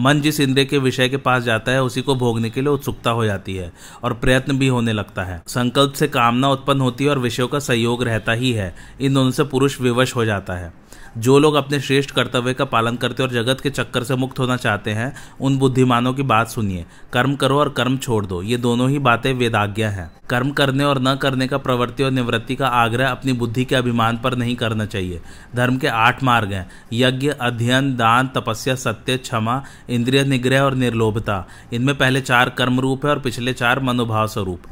मन 0.00 0.20
जिस 0.20 0.40
इंद्रिय 0.40 0.64
के 0.64 0.78
विषय 0.78 1.08
के 1.08 1.16
पास 1.16 1.42
जाता 1.42 1.72
है, 1.72 1.82
उसी 1.82 2.02
को 2.02 2.14
भोगने 2.14 2.50
के 2.50 2.60
लिए 2.60 2.68
उत्सुकता 2.68 3.10
हो 3.10 3.24
जाती 3.24 3.56
है 3.56 3.72
और 4.02 4.14
प्रयत्न 4.14 4.58
भी 4.58 4.68
होने 4.68 4.92
लगता 4.92 5.22
है। 5.22 5.42
संकल्प 5.46 5.92
से 5.92 6.08
कामना 6.08 6.48
उत्पन्न 6.48 6.80
होती 6.80 7.04
है 7.04 7.10
और 7.10 7.18
विषयों 7.18 7.48
का 7.48 7.58
सहयोग 7.58 8.02
रहता 8.02 8.32
ही 8.32 8.52
है। 8.52 8.74
इन 9.00 9.14
दोनों 9.14 9.30
से 9.30 9.44
पुरुष 9.44 9.80
विवश 9.80 10.16
हो 10.16 10.24
जाता 10.24 10.52
है। 10.52 10.72
जो 11.18 11.38
लोग 11.38 11.54
अपने 11.54 11.80
श्रेष्ठ 11.80 12.10
कर्तव्य 12.10 12.54
का 12.54 12.64
पालन 12.64 12.96
करते 12.96 13.22
और 13.22 13.30
जगत 13.30 13.60
के 13.60 13.70
चक्कर 13.70 14.04
से 14.04 14.16
मुक्त 14.16 14.38
होना 14.38 14.56
चाहते 14.56 14.90
हैं, 14.90 15.16
उन 15.40 15.58
बुद्धिमानों 15.58 16.14
की 16.14 16.22
बात 16.22 16.48
सुनिए। 16.48 16.86
कर्म 17.12 17.36
करो 17.36 17.58
और 17.58 17.68
कर्म 17.68 17.96
छोड़ 17.96 18.26
दो। 18.26 18.42
ये 18.42 18.56
दोनों 18.56 18.90
ही 18.90 18.98
बातें 18.98 19.34
वेदाज्ञा 19.34 19.90
हैं। 19.90 20.12
कर्म 20.30 20.50
करने 20.50 20.84
और 20.84 21.02
न 21.02 21.14
करने 21.14 21.48
का 21.48 21.58
प्रवृत्ति 21.58 22.02
और 22.02 22.10
निवृत्ति 22.10 22.56
का 22.56 22.66
आग्रह 22.66 23.10
अपनी 23.10 23.32
बुद्धि 23.32 23.64
के 23.64 23.74
अभिमान 23.74 24.18
पर 24.18 24.36
नहीं 24.36 24.56
करना 24.56 24.86
चाहिए। 24.86 25.20
धर्म 25.56 25.76
के 25.76 25.86
आठ 25.86 26.22
मार्ग 26.22 26.52
हैं। 26.52 26.70
यज्ञ, 26.92 27.28
अध्ययन, 27.40 27.96
दान, 27.96 28.28
तपस्या, 28.28 28.74
सत्य, 28.74 29.16
क्षमा, 29.16 29.62
इंद्रिय 29.90 30.24
निग्रह 30.24 30.60
और 30.60 30.74
निर्लोभता। 30.74 31.48
इनमें 31.72 31.98
पहले 31.98 32.20
चार 32.20 32.50
कर्म 32.50 32.80
रूप 32.80 33.06
है 33.06 33.10
और 33.10 33.18
पिछले 33.18 33.52
चार 33.52 33.80
मनोभाव 33.80 34.26
स्वरूप। 34.26 34.62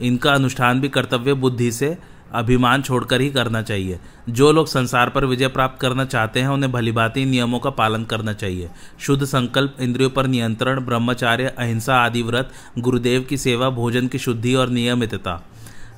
इनका 0.00 0.32
अनुष्ठान 0.32 0.80
भी 0.80 0.88
कर्तव्य 0.88 1.34
बुद्धि 1.34 1.72
से 1.72 1.98
अभिमान 2.34 2.82
छोड़कर 2.82 3.20
ही 3.20 3.30
करना 3.30 3.62
चाहिए। 3.62 3.98
जो 4.28 4.52
लोग 4.52 4.66
संसार 4.66 5.10
पर 5.10 5.24
विजय 5.24 5.48
प्राप्त 5.48 5.80
करना 5.80 6.04
चाहते 6.04 6.40
हैं, 6.40 6.48
उन्हें 6.48 6.72
भलीभांति 6.72 7.24
नियमों 7.24 7.58
का 7.58 7.70
पालन 7.70 8.04
करना 8.04 8.32
चाहिए। 8.32 8.70
शुद्ध 9.00 9.24
संकल्प, 9.24 9.76
इंद्रियों 9.80 10.10
पर 10.10 10.26
नियंत्रण, 10.26 10.80
ब्रह्मचार्य, 10.80 11.54
अहिंसा 11.58 11.96
आदि 11.96 12.22
व्रत, 12.22 12.50
गुरुदेव 12.78 13.22
की 13.22 13.36
सेवा, 13.36 13.70
भोजन 13.70 14.08
की 14.08 14.18
शुद्धि 14.18 14.54
और 14.54 14.68
नियमितता। 14.68 15.48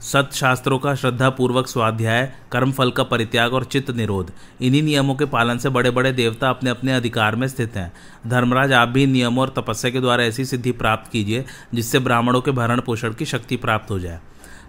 सत 0.00 0.30
शास्त्रों 0.32 0.78
का 0.78 0.94
श्रद्धा 0.94 1.30
पूर्वक 1.30 1.66
स्वाध्याय 1.66 2.32
कर्म 2.52 2.72
फल 2.72 2.90
का 2.90 3.02
परित्याग 3.02 3.54
और 3.54 3.64
चित्त 3.64 3.90
निरोध। 3.90 4.32
इन्हीं 4.60 4.82
नियमों 4.82 5.14
के 5.14 5.24
पालन 5.24 5.58
से 5.58 5.68
बड़े 5.68 5.90
बड़े 5.90 6.12
देवता 6.12 6.50
अपने 6.50 6.70
अपने 6.70 6.92
अधिकार 6.92 7.36
में 7.36 7.48
स्थित 7.48 7.76
हैं। 7.76 7.92
धर्मराज, 8.26 8.72
आप 8.72 8.88
भी 8.88 9.06
नियमों 9.06 9.42
और 9.42 9.54
तपस्या 9.56 9.90
के 9.90 10.00
द्वारा 10.00 10.24
ऐसी 10.24 10.44
सिद्धि 10.44 10.72
प्राप्त 10.72 11.12
कीजिए, 11.12 11.44
जिससे 11.74 11.98
ब्राह्मणों 11.98 12.40
के 12.40 12.50
भरण 12.50 12.80
पोषण 12.80 13.12
की 13.12 13.24
शक्ति 13.24 13.56
प्राप्त 13.56 13.90
हो 13.90 13.98
जाए। 13.98 14.20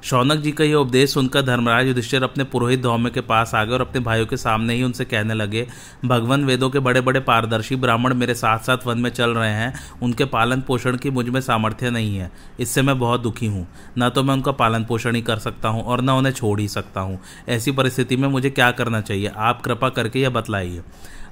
शौनक 0.06 0.40
जी 0.40 0.52
का 0.52 0.64
यह 0.64 0.76
उपदेश 0.76 1.14
सुनकर 1.14 1.42
धर्मराज 1.42 1.88
युधिष्ठिर 1.88 2.24
अपने 2.24 2.44
पुरोहित 2.44 2.82
धौम्य 2.82 3.10
के 3.10 3.22
पास 3.22 3.54
आ 3.56 3.64
गए 3.64 3.74
और 3.74 3.82
अपने 3.82 4.02
भाइयों 4.02 4.26
के 4.26 4.38
सामने 4.38 4.74
ही 4.74 4.84
उनसे 4.84 5.06
कहने 5.06 5.34
लगे, 5.34 5.66
भगवान 6.06 6.46
वेदों 6.46 6.70
के 6.70 6.80
बड़े 6.80 7.02
बड़े 7.02 7.20
पारदर्शी 7.20 7.76
ब्राह्मण 7.76 8.14
मेरे 8.14 8.34
साथ 8.34 8.60
साथ 8.60 8.86
वन 8.88 8.98
में 8.98 9.10
चल 9.10 9.30
रहे 9.30 9.50
हैं। 9.50 9.74
उनके 10.02 10.26
पालन 10.26 10.62
पोषण 10.62 10.98
की 10.98 11.10
मुझमें 11.10 11.42
सामर्थ्य 11.42 11.90
नहीं 11.90 12.16
है। 12.18 12.32
इससे 12.60 12.82
मैं 12.82 12.98
बहुत 13.00 13.22
दुखी 13.22 13.48
हूँ। 13.48 13.68
न 13.98 14.10
तो 14.10 14.24
मैं 14.24 14.34
उनका 14.34 14.52
पालन 14.52 14.84
पोषण 14.84 15.16
ही 15.16 15.22
कर 15.22 15.40
सकता 15.40 15.70
हूँ 15.70 15.84
और 15.84 16.02
न 16.02 16.10
उन्हें 16.10 16.34
छोड़ 16.34 16.60
ही 16.60 16.68
सकता 16.68 17.02
हूँ। 17.02 17.20
ऐसी 17.50 17.72
परिस्थिति 17.72 18.18
में 18.18 18.28
मुझे 18.28 18.50
क्या 18.50 18.72
करना 18.72 19.02
चाहिए? 19.02 19.32
आप 19.38 19.62
कृपा 19.62 19.90
करके 19.90 20.22
यह 20.22 20.30
बतलाइए। 20.30 20.82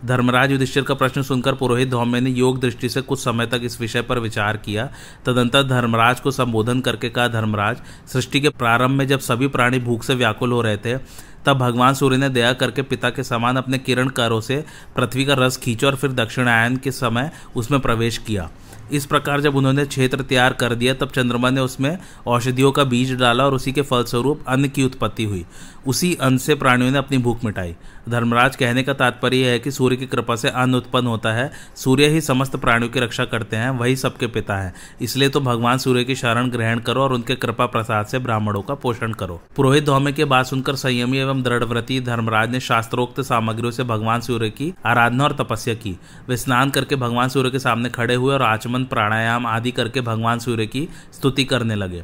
धर्मराज 0.06 0.52
युधिष्ठिर 0.52 0.84
का 0.84 0.94
प्रश्न 0.94 1.22
सुनकर 1.22 1.54
पुरोहित 1.54 1.90
धौम्य 1.90 2.20
ने 2.22 2.30
योग 2.30 2.60
दृष्टि 2.60 2.90
से 2.90 3.02
कुछ 3.02 3.20
समय 3.20 3.46
तक 3.46 3.62
इस 3.64 3.80
विषय 3.82 4.02
पर 4.02 4.20
विचार 4.20 4.58
किया। 4.58 4.86
तदंतर 5.26 5.64
धर्मराज 5.64 6.20
को 6.20 6.32
संबोधन 6.32 6.82
करके 6.82 7.10
कहा, 7.10 7.28
धर्मराज, 7.28 7.78
सृष्टि 8.08 8.42
के 8.42 8.50
प्रारंभ 8.50 8.92
में 8.92 9.08
जब 9.08 9.20
सभी 9.20 9.48
प्राणी 9.48 9.80
भूख 9.80 10.04
से 10.04 10.16
व्याकुल 10.16 10.52
हो 10.52 10.62
रहे 10.62 10.78
थे, 10.78 10.98
तब 11.46 11.58
भगवान 11.58 11.94
सूर्य 11.94 12.18
ने 12.18 12.30
दया 12.30 12.52
करके 12.54 12.82
पिता 12.82 13.10
के 13.10 13.24
समान 13.24 13.56
अपने 13.56 13.78
किरण 13.78 14.10
कारों 14.10 14.42
से 14.42 14.64
पृथ्वी 14.96 15.26
का 15.26 15.34
रस 15.34 15.58
खींचा 15.58 15.88
और 15.88 15.96
फिर 15.96 16.12
दक्षिणायन 16.12 16.78
के 16.78 16.92
समय 16.92 17.32
उसमें 17.56 17.80
प्रवेश 17.80 18.18
किया। 18.18 18.50
इस 18.92 19.06
प्रकार 19.06 19.42
जब 19.42 19.56
उन्होंने 19.56 19.86
क्षेत्र 19.86 20.22
तैयार 20.22 20.54
कर 20.54 20.76
दिया, 20.76 20.94
तब 20.94 21.10
चंद्रमा 21.10 21.50
ने 21.50 21.62
उसमें 21.62 21.98
औषधियों 22.28 22.72
का 22.72 22.84
बीज 22.84 23.14
डाला 23.14 23.46
और 23.46 23.54
उसी 23.54 23.72
के 23.72 23.82
फलस्वरूप 23.82 24.44
अन्न 24.48 24.68
की 24.68 24.84
उत्पत्ति 24.84 25.24
हुई। 25.24 25.46
उसी 25.88 26.13
अन्न 26.16 26.38
से 26.38 26.56
प्राणियों 26.56 26.92
ने 26.92 26.98
अपनी 26.98 27.18
भूख 27.18 27.44
मिटाई। 27.46 27.75
धर्मराज, 28.10 28.56
कहने 28.56 28.84
का 28.84 28.94
तात्पर्य 28.94 29.52
है 29.52 29.60
कि 29.60 29.72
सूर्य 29.72 29.96
की 29.96 30.06
कृपा 30.06 30.36
से 30.36 30.50
अन्न 30.50 30.75
उत्पन्न 30.75 31.08
होता 31.08 31.32
है। 31.34 31.52
सूर्य 31.75 32.08
ही 32.08 32.22
समस्त 32.22 32.56
प्राणियों 32.56 32.92
की 32.92 33.00
रक्षा 33.00 33.25
करते 33.25 33.56
हैं, 33.56 33.70
वही 33.70 33.96
सबके 33.96 34.28
पिता 34.28 34.58
है। 34.58 34.74
इसलिए 35.02 35.30
तो 35.30 35.42
भगवान 35.42 35.78
सूर्य 35.78 36.04
की 36.04 36.16
शरण 36.16 36.50
ग्रहण 36.50 36.80
करो 36.80 37.02
और 37.02 37.13
उनके 37.13 37.36
कृपा 37.36 37.66
प्रसाद 37.66 38.06
से 38.06 38.20
ब्राह्मणों 38.20 38.62
का 38.62 38.74
पोषण 38.74 39.13
करो। 39.13 39.42
पुरोहित 39.56 39.86
धौम्य 39.86 40.12
के 40.12 40.25
बात 40.25 40.46
सुनकर 40.46 40.75
संयमी 40.75 41.18
एवं 41.18 41.44
दृढ़व्रती 41.44 42.00
धर्मराज 42.02 42.52
ने 42.52 42.60
शास्त्रोक्त 42.60 43.22
सामग्रियों 43.22 43.72
से 43.72 43.84
भगवान 43.84 44.22
सूर्य 44.22 44.50
की 44.50 44.74
आराधना 44.86 45.24
और 45.24 45.34
तपस्या 45.34 45.74
की। 45.74 45.98
वे 46.28 46.38
स्नान 46.38 46.70
करके 46.70 46.96
भगवान 46.96 47.30
सूर्य 47.30 47.50
के 47.50 47.60
सामने 47.60 47.90
खड़े 47.90 48.16
हुए 48.16 48.34
और 48.34 48.42
आचमन, 48.42 48.84
प्राणायाम 48.84 49.46
आदि 49.46 49.72
करके 49.72 50.02
भगवान 50.02 50.40
सूर्य 50.40 50.66
की 50.66 50.88
स्तुति 51.13 51.44
करने 51.44 51.75
लगे। 51.75 52.04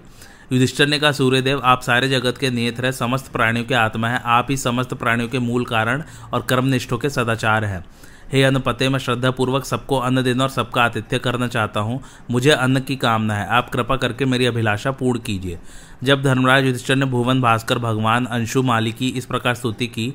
युधिष्ठर 0.51 0.87
ने 0.87 0.99
कहा, 0.99 1.11
सूर्यदेव, 1.11 1.61
आप 1.63 1.81
सारे 1.81 2.09
जगत 2.09 2.37
के 2.37 2.49
नियत 2.49 2.79
है, 2.79 2.91
समस्त 2.91 3.31
प्राणियों 3.31 3.65
के 3.65 3.73
आत्मा 3.73 4.09
है। 4.09 4.21
आप 4.25 4.47
ही 4.49 4.57
समस्त 4.57 4.93
प्राणियों 4.93 5.29
के 5.29 5.39
मूल 5.39 5.65
कारण 5.65 6.03
और 6.33 6.41
कर्मनिष्ठों 6.41 6.97
के 6.97 7.09
सदाचार 7.09 7.65
हैं। 7.65 7.85
हे 8.31 8.43
अन्न 8.43 8.59
पते 8.59 8.89
मैं 8.89 8.99
श्रद्धापूर्वक 8.99 9.65
सबको 9.65 9.97
अन्न 9.97 10.23
देना 10.23 10.43
और 10.43 10.49
सबका 10.49 10.83
आतिथ्य 10.83 11.19
करना 11.19 11.47
चाहता 11.47 11.79
हूँ। 11.79 12.01
मुझे 12.31 12.51
अन्न 12.51 12.79
की 12.79 12.95
कामना 12.95 13.33
है। 13.33 13.47
आप 13.47 13.69
कृपा 13.69 13.95
करके 13.95 14.25
मेरी 14.25 14.45
अभिलाषा 14.45 14.91
पूर्ण 14.91 15.19
कीजिए। 15.19 15.59
जब 16.03 16.21
धर्मराज 16.21 16.65
युधिष्ठर 16.65 16.95
ने 16.95 17.05
भुवन 17.05 17.41
भास्कर, 17.41 17.79
भगवान 17.79 18.25
अंशु 18.25 18.63
माली 18.63 18.91
की 18.91 19.07
इस 19.07 19.25
प्रकार 19.25 19.55
स्तुति 19.55 19.87
की 19.87 20.13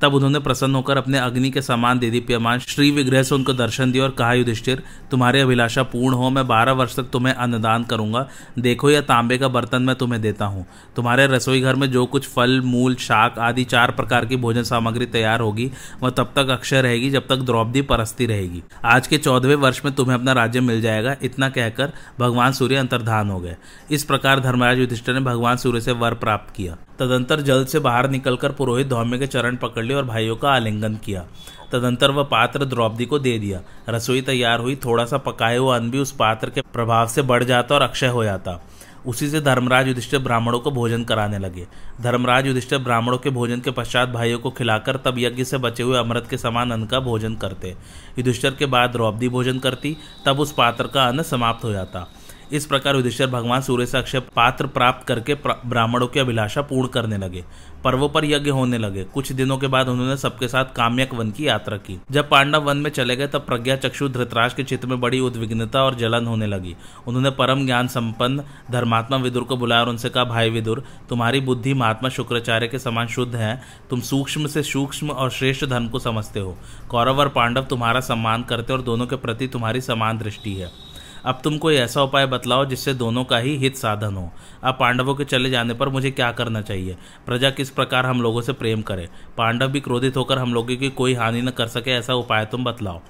तब 0.00 0.14
उन्होंने 0.14 0.38
प्रसन्न 0.38 0.74
होकर 0.74 0.96
अपने 0.96 1.18
अग्नि 1.18 1.50
के 1.50 1.62
समान 1.62 1.98
दीदीप्यमान 1.98 2.58
श्री 2.58 2.90
विग्रह 2.90 3.22
से 3.22 3.34
उनको 3.34 3.52
दर्शन 3.52 3.92
दिया 3.92 4.04
और 4.04 4.10
कहा, 4.10 4.32
युधिष्ठिर, 4.32 4.82
तुम्हारी 5.10 5.40
अभिलाषा 5.40 5.82
पूर्ण 5.82 6.14
हो, 6.14 6.30
मैं 6.30 6.46
बारह 6.46 6.72
वर्ष 6.72 6.96
तक 6.96 7.02
तुम्हें 7.02 7.34
अन्नदान 7.34 7.84
करूँगा। 7.84 8.28
देखो, 8.58 8.90
यह 8.90 9.00
तांबे 9.00 9.38
का 9.38 9.48
बर्तन 9.48 9.82
मैं 9.82 9.96
तुम्हें 9.96 10.22
देता 10.22 10.44
हूँ। 10.44 10.66
तुम्हारे 10.96 11.26
रसोई 11.26 11.60
घर 11.60 11.74
में 11.74 11.90
जो 11.90 12.06
कुछ 12.06 12.28
फल, 12.28 12.60
मूल, 12.60 12.94
शाक 12.94 13.38
आदि 13.38 13.64
चार 13.64 13.90
प्रकार 13.90 14.26
की 14.26 14.36
भोजन 14.36 14.62
सामग्री 14.62 15.06
तैयार 15.06 15.40
होगी, 15.40 15.70
वह 16.02 16.10
तब 16.10 16.32
तक 16.36 16.48
अक्षय 16.48 16.82
रहेगी, 16.82 17.10
जब 17.10 17.26
तक 17.28 17.36
द्रौपदी 17.36 17.82
परस्ती 17.82 18.26
रहेगी। 18.26 18.62
आज 18.84 19.06
के 19.06 19.18
चौदहवें 19.18 19.54
वर्ष 19.54 19.84
में 19.84 19.94
तुम्हें 19.94 20.14
अपना 20.14 20.32
राज्य 20.32 20.60
मिल 20.60 20.80
जाएगा। 20.80 21.16
इतना 21.22 21.48
कहकर 21.48 21.92
भगवान 22.20 22.52
सूर्य 22.52 22.76
अंतर्धान 22.76 23.30
हो 23.30 23.40
गए। 23.40 23.56
इस 23.90 24.04
प्रकार 24.04 24.40
धर्मराज 24.40 24.78
युधिष्ठिर 24.78 25.14
ने 25.14 25.20
भगवान 25.20 25.56
सूर्य 25.56 25.80
से 25.80 25.92
वर 25.92 26.14
प्राप्त 26.14 26.54
किया। 26.56 26.76
तदंतर 26.98 27.40
जल 27.40 27.64
से 27.64 27.78
बाहर 27.78 28.10
निकलकर 28.10 28.52
पुरोहित 28.52 28.88
धौम्य 28.88 29.18
के 29.18 29.26
चरण 29.26 29.56
पकड़ 29.56 29.89
लिए 29.90 29.96
और 29.96 30.04
भाइयों 30.04 30.36
का 30.36 30.50
आलिंगन 30.50 30.96
किया। 30.96 31.26
तदंतर 31.72 32.10
वह 32.10 32.22
पात्र 32.22 32.64
द्रौपदी 32.64 33.04
को 33.04 33.18
दे 33.18 33.38
दिया। 33.38 33.60
रसोई 33.88 34.20
तैयार 34.20 34.60
हुई 34.60 34.76
थोड़ा 34.76 35.04
सा 35.04 35.18
पकाए 35.18 35.56
हुआ 35.56 35.76
अन्न 35.76 35.90
भी 35.90 35.98
उस 35.98 36.12
पात्र 36.12 36.50
के 36.50 36.60
प्रभाव 36.60 37.06
से 37.06 37.22
बढ़ 37.22 37.44
जाता 37.44 37.74
और 37.74 37.82
अक्षय 37.82 38.06
हो 38.06 38.24
जाता। 38.24 38.60
उसी 39.06 39.28
से 39.30 39.40
धर्मराज 39.40 39.86
युधिष्ठिर 39.88 40.20
ब्राह्मणों 40.20 40.58
को 40.60 40.70
भोजन 40.70 41.04
कराने 41.04 41.38
लगे। 41.38 41.66
धर्मराज 42.00 42.46
युधिष्ठिर 42.46 42.78
ब्राह्मणों 42.78 43.18
के 43.18 43.30
भोजन 43.30 43.60
के 43.60 43.70
पश्चात 43.70 44.08
भाइयों 44.08 44.38
को 44.38 44.50
खिलाकर 44.50 44.96
तब 44.96 45.18
यज्ञ 45.18 45.44
से 45.44 45.58
बचे 45.58 45.82
हुए 45.82 45.98
अमृत 45.98 46.26
के 46.30 46.38
समान 46.38 46.70
अन्न 46.70 46.86
का 46.86 47.00
भोजन 47.00 47.34
करते। 47.34 47.70
युधिष्ठिर 48.18 48.50
के 48.50 48.66
बाद 48.66 48.90
द्रौपदी 48.90 49.28
भोजन 49.28 49.58
करती, 49.58 49.96
तब 50.26 50.40
उस 50.40 50.52
पात्र 50.52 50.86
का 50.86 51.04
अन्न 51.04 51.22
समाप्त 51.22 51.64
हो 51.64 51.72
जाता। 51.72 52.06
इस 52.52 52.66
प्रकार 52.66 52.96
युधिष्ठिर 52.96 53.26
भगवान 53.26 53.60
सूर्य 53.60 53.86
से 53.86 53.98
अक्षय 53.98 54.20
पात्र 54.20 54.66
प्राप्त 54.66 55.06
करके 55.06 55.34
ब्राह्मणों 55.34 56.06
की 56.06 56.20
अभिलाषा 56.20 56.62
पूर्ण 56.62 56.88
करने 56.88 57.18
लगे। 57.18 57.44
पर्वों 57.84 58.08
पर 58.08 58.24
यज्ञ 58.24 58.50
होने 58.50 58.78
लगे। 58.78 59.04
कुछ 59.04 59.32
दिनों 59.32 59.58
के 59.58 59.66
बाद 59.66 59.88
उन्होंने 59.88 60.16
सबके 60.16 60.48
साथ 60.48 60.64
काम्यक 60.64 61.14
वन 61.14 61.30
की 61.30 61.48
यात्रा 61.48 61.76
की। 61.76 62.00
जब 62.10 62.28
पांडव 62.28 62.62
वन 62.62 62.76
में 62.76 62.90
चले 62.90 63.16
गए, 63.16 63.26
तब 63.26 63.40
प्रज्ञा 63.40 63.76
चक्षु 63.76 64.08
धृतराज 64.08 64.54
के 64.54 64.62
चित्र 64.62 64.88
में 64.88 65.00
बड़ी 65.00 65.20
उद्विग्नता 65.20 65.82
और 65.82 65.94
जलन 65.94 66.26
होने 66.26 66.46
लगी। 66.46 66.76
उन्होंने 67.06 67.30
परम 67.30 67.66
ज्ञान 67.66 67.88
संपन्न 67.88 68.44
धर्मात्मा 68.70 69.16
विदुर 69.16 69.42
को 69.42 69.56
बुलाया 69.56 69.82
और 69.82 69.88
उनसे 69.88 70.08
कहा, 70.08 70.24
भाई 70.24 70.50
विदुर, 70.50 70.84
तुम्हारी 71.08 71.40
बुद्धि 71.40 71.74
महात्मा 71.74 72.08
शुक्राचार्य 72.08 72.68
के 72.68 72.78
समान 72.78 73.06
शुद्ध 73.06 73.34
है। 73.36 73.62
तुम 73.90 74.00
सूक्ष्म 74.00 74.46
से 74.46 74.62
सूक्ष्म 74.62 75.10
और 75.10 75.30
श्रेष्ठ 75.30 75.64
धर्म 75.64 75.88
को 75.88 75.98
समझते 75.98 76.40
हो। 76.40 76.58
कौरव 76.88 77.20
और 77.20 77.28
पांडव 77.28 77.62
तुम्हारा 77.62 78.00
सम्मान 78.00 78.42
करते 78.42 78.72
और 78.72 78.82
दोनों 78.82 79.06
के 79.06 79.16
प्रति 79.16 79.46
तुम्हारी 79.46 79.80
समान 79.80 80.18
दृष्टि 80.18 80.54
है। 80.54 80.89
अब 81.24 81.40
तुम 81.44 81.58
कोई 81.58 81.74
ऐसा 81.74 82.02
उपाय 82.02 82.26
बतलाओ 82.26 82.64
जिससे 82.64 82.94
दोनों 82.94 83.24
का 83.24 83.38
ही 83.38 83.56
हित 83.56 83.76
साधन 83.76 84.14
हो। 84.14 84.32
अब 84.64 84.76
पांडवों 84.80 85.14
के 85.14 85.24
चले 85.24 85.50
जाने 85.50 85.74
पर 85.74 85.88
मुझे 85.88 86.10
क्या 86.10 86.32
करना 86.32 86.60
चाहिए? 86.60 86.96
प्रजा 87.26 87.50
किस 87.50 87.70
प्रकार 87.70 88.06
हम 88.06 88.22
लोगों 88.22 88.40
से 88.40 88.52
प्रेम 88.52 88.82
करे? 88.82 89.08
पांडव 89.38 89.68
भी 89.68 89.80
क्रोधित 89.80 90.16
होकर 90.16 90.38
हम 90.38 90.54
लोगों 90.54 90.76
की 90.76 90.90
कोई 90.90 91.14
हानि 91.14 91.42
न 91.42 91.50
कर 91.50 91.66
सके 91.66 91.90
ऐसा 91.90 92.14
उपाय 92.14 92.46
तुम 92.46 92.64
बतलाओ। 92.64 93.00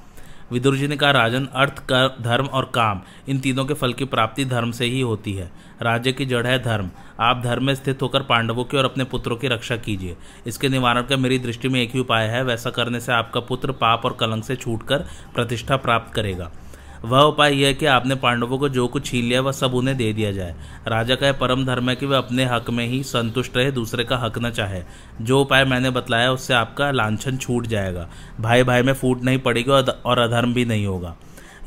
विदुर 0.52 0.76
जी 0.76 0.88
ने 0.88 0.96
कहा, 0.96 1.10
राजन, 1.10 1.48
अर्थ, 1.54 1.78
कर, 1.78 2.16
धर्म 2.20 2.46
और 2.46 2.72
काम, 2.74 3.00
इन 3.28 3.38
तीनों 3.38 3.64
के 3.64 3.74
फल 3.74 3.92
की 3.92 4.04
प्राप्ति 4.04 4.44
धर्म 4.44 4.70
से 4.70 4.84
ही 4.84 5.00
होती 5.00 5.32
है। 5.32 5.52
राज्य 5.82 6.12
की 6.12 6.26
जड़ 6.26 6.46
है 6.46 6.62
धर्म। 6.62 6.90
आप 7.20 7.40
धर्म 7.44 7.64
में 7.64 7.74
स्थित 7.74 8.02
होकर 8.02 8.22
पांडवों 8.22 8.64
की 8.64 8.76
और 8.76 8.84
अपने 8.84 9.04
पुत्रों 9.04 9.36
की 9.36 9.48
रक्षा 9.48 9.76
कीजिए। 9.76 10.16
इसके 10.46 10.68
निवारण 10.68 11.02
का 11.02 11.16
मेरी 11.16 11.38
दृष्टि 11.38 11.68
में 11.68 11.82
एक 11.82 11.90
ही 11.94 12.00
उपाय 12.00 12.26
है, 12.26 12.44
वैसा 12.44 12.70
करने 12.70 13.00
से 13.00 13.12
आपका 13.12 13.40
पुत्र 13.40 13.72
पाप 13.72 14.04
और 14.04 14.16
कलंक 14.20 14.44
से 14.44 14.56
छूटकर 14.56 14.98
प्रतिष्ठा 15.34 15.76
प्राप्त 15.76 16.14
करेगा। 16.14 16.50
वह 17.04 17.20
उपाय 17.20 17.54
यह 17.54 17.66
है 17.66 17.74
कि 17.74 17.86
आपने 17.86 18.14
पांडवों 18.14 18.58
को 18.58 18.68
जो 18.68 18.86
कुछ 18.88 19.06
छीन 19.06 19.24
लिया, 19.24 19.40
वह 19.40 19.52
सब 19.52 19.74
उन्हें 19.74 19.96
दे 19.96 20.12
दिया 20.12 20.32
जाए। 20.32 20.54
राजा 20.88 21.14
का 21.14 21.26
यह 21.26 21.32
परम 21.32 21.64
धर्म 21.66 21.88
है 21.90 21.94
कि 21.96 22.06
वह 22.06 22.18
अपने 22.18 22.44
हक 22.44 22.70
में 22.70 22.86
ही 22.86 23.02
संतुष्ट 23.02 23.56
रहे, 23.56 23.70
दूसरे 23.72 24.04
का 24.04 24.16
हक 24.16 24.38
न 24.38 24.50
चाहे। 24.50 24.82
जो 25.20 25.40
उपाय 25.40 25.64
मैंने 25.64 25.90
बतलाया, 25.90 26.32
उससे 26.32 26.54
आपका 26.54 26.90
लाछन 26.90 27.36
छूट 27.36 27.66
जाएगा। 27.66 28.08
भाई 28.40 28.62
भाई 28.62 28.82
में 28.82 28.92
फूट 28.92 29.22
नहीं 29.22 29.38
पड़ेगी 29.38 29.70
और 29.70 30.18
अधर्म 30.18 30.54
भी 30.54 30.64
नहीं 30.64 30.86
होगा। 30.86 31.16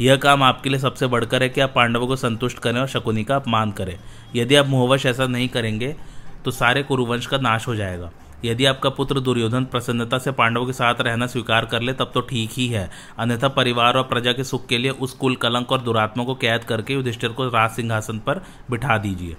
यह 0.01 0.15
काम 0.15 0.43
आपके 0.43 0.69
लिए 0.69 0.79
सबसे 0.79 1.07
बढ़कर 1.07 1.43
है 1.43 1.49
कि 1.49 1.61
आप 1.61 1.73
पांडवों 1.75 2.07
को 2.07 2.15
संतुष्ट 2.15 2.59
करें 2.59 2.79
और 2.81 2.87
शकुनी 2.87 3.23
का 3.23 3.35
अपमान 3.35 3.71
करें। 3.71 3.97
यदि 4.35 4.55
आप 4.55 4.67
मोहवश 4.67 5.05
ऐसा 5.05 5.27
नहीं 5.27 5.49
करेंगे 5.49 5.95
तो 6.45 6.51
सारे 6.51 6.83
कुरुवंश 6.83 7.25
का 7.25 7.37
नाश 7.37 7.67
हो 7.67 7.75
जाएगा। 7.75 8.11
यदि 8.45 8.65
आपका 8.65 8.89
पुत्र 8.89 9.19
दुर्योधन 9.19 9.65
प्रसन्नता 9.65 10.17
से 10.17 10.31
पांडवों 10.31 10.65
के 10.65 10.73
साथ 10.73 11.01
रहना 11.01 11.27
स्वीकार 11.27 11.65
कर 11.65 11.81
ले, 11.81 11.93
तब 11.93 12.11
तो 12.13 12.21
ठीक 12.21 12.51
ही 12.53 12.67
है। 12.67 12.89
अन्यथा 13.19 13.47
परिवार 13.49 13.97
और 13.97 14.03
प्रजा 14.03 14.33
के 14.33 14.43
सुख 14.43 14.67
के 14.67 14.77
लिए 14.77 14.91
उस 14.91 15.13
कुल 15.13 15.35
कलंक 15.35 15.71
और 15.71 15.81
दुरात्मा 15.81 16.23
को 16.23 16.35
कैद 16.35 16.63
करके 16.63 16.93
युधिष्ठिर 16.93 17.29
को 17.29 17.47
राज 17.47 17.71
सिंहासन 17.71 18.19
पर 18.19 18.43
बिठा 18.71 18.97
दीजिए। 18.97 19.35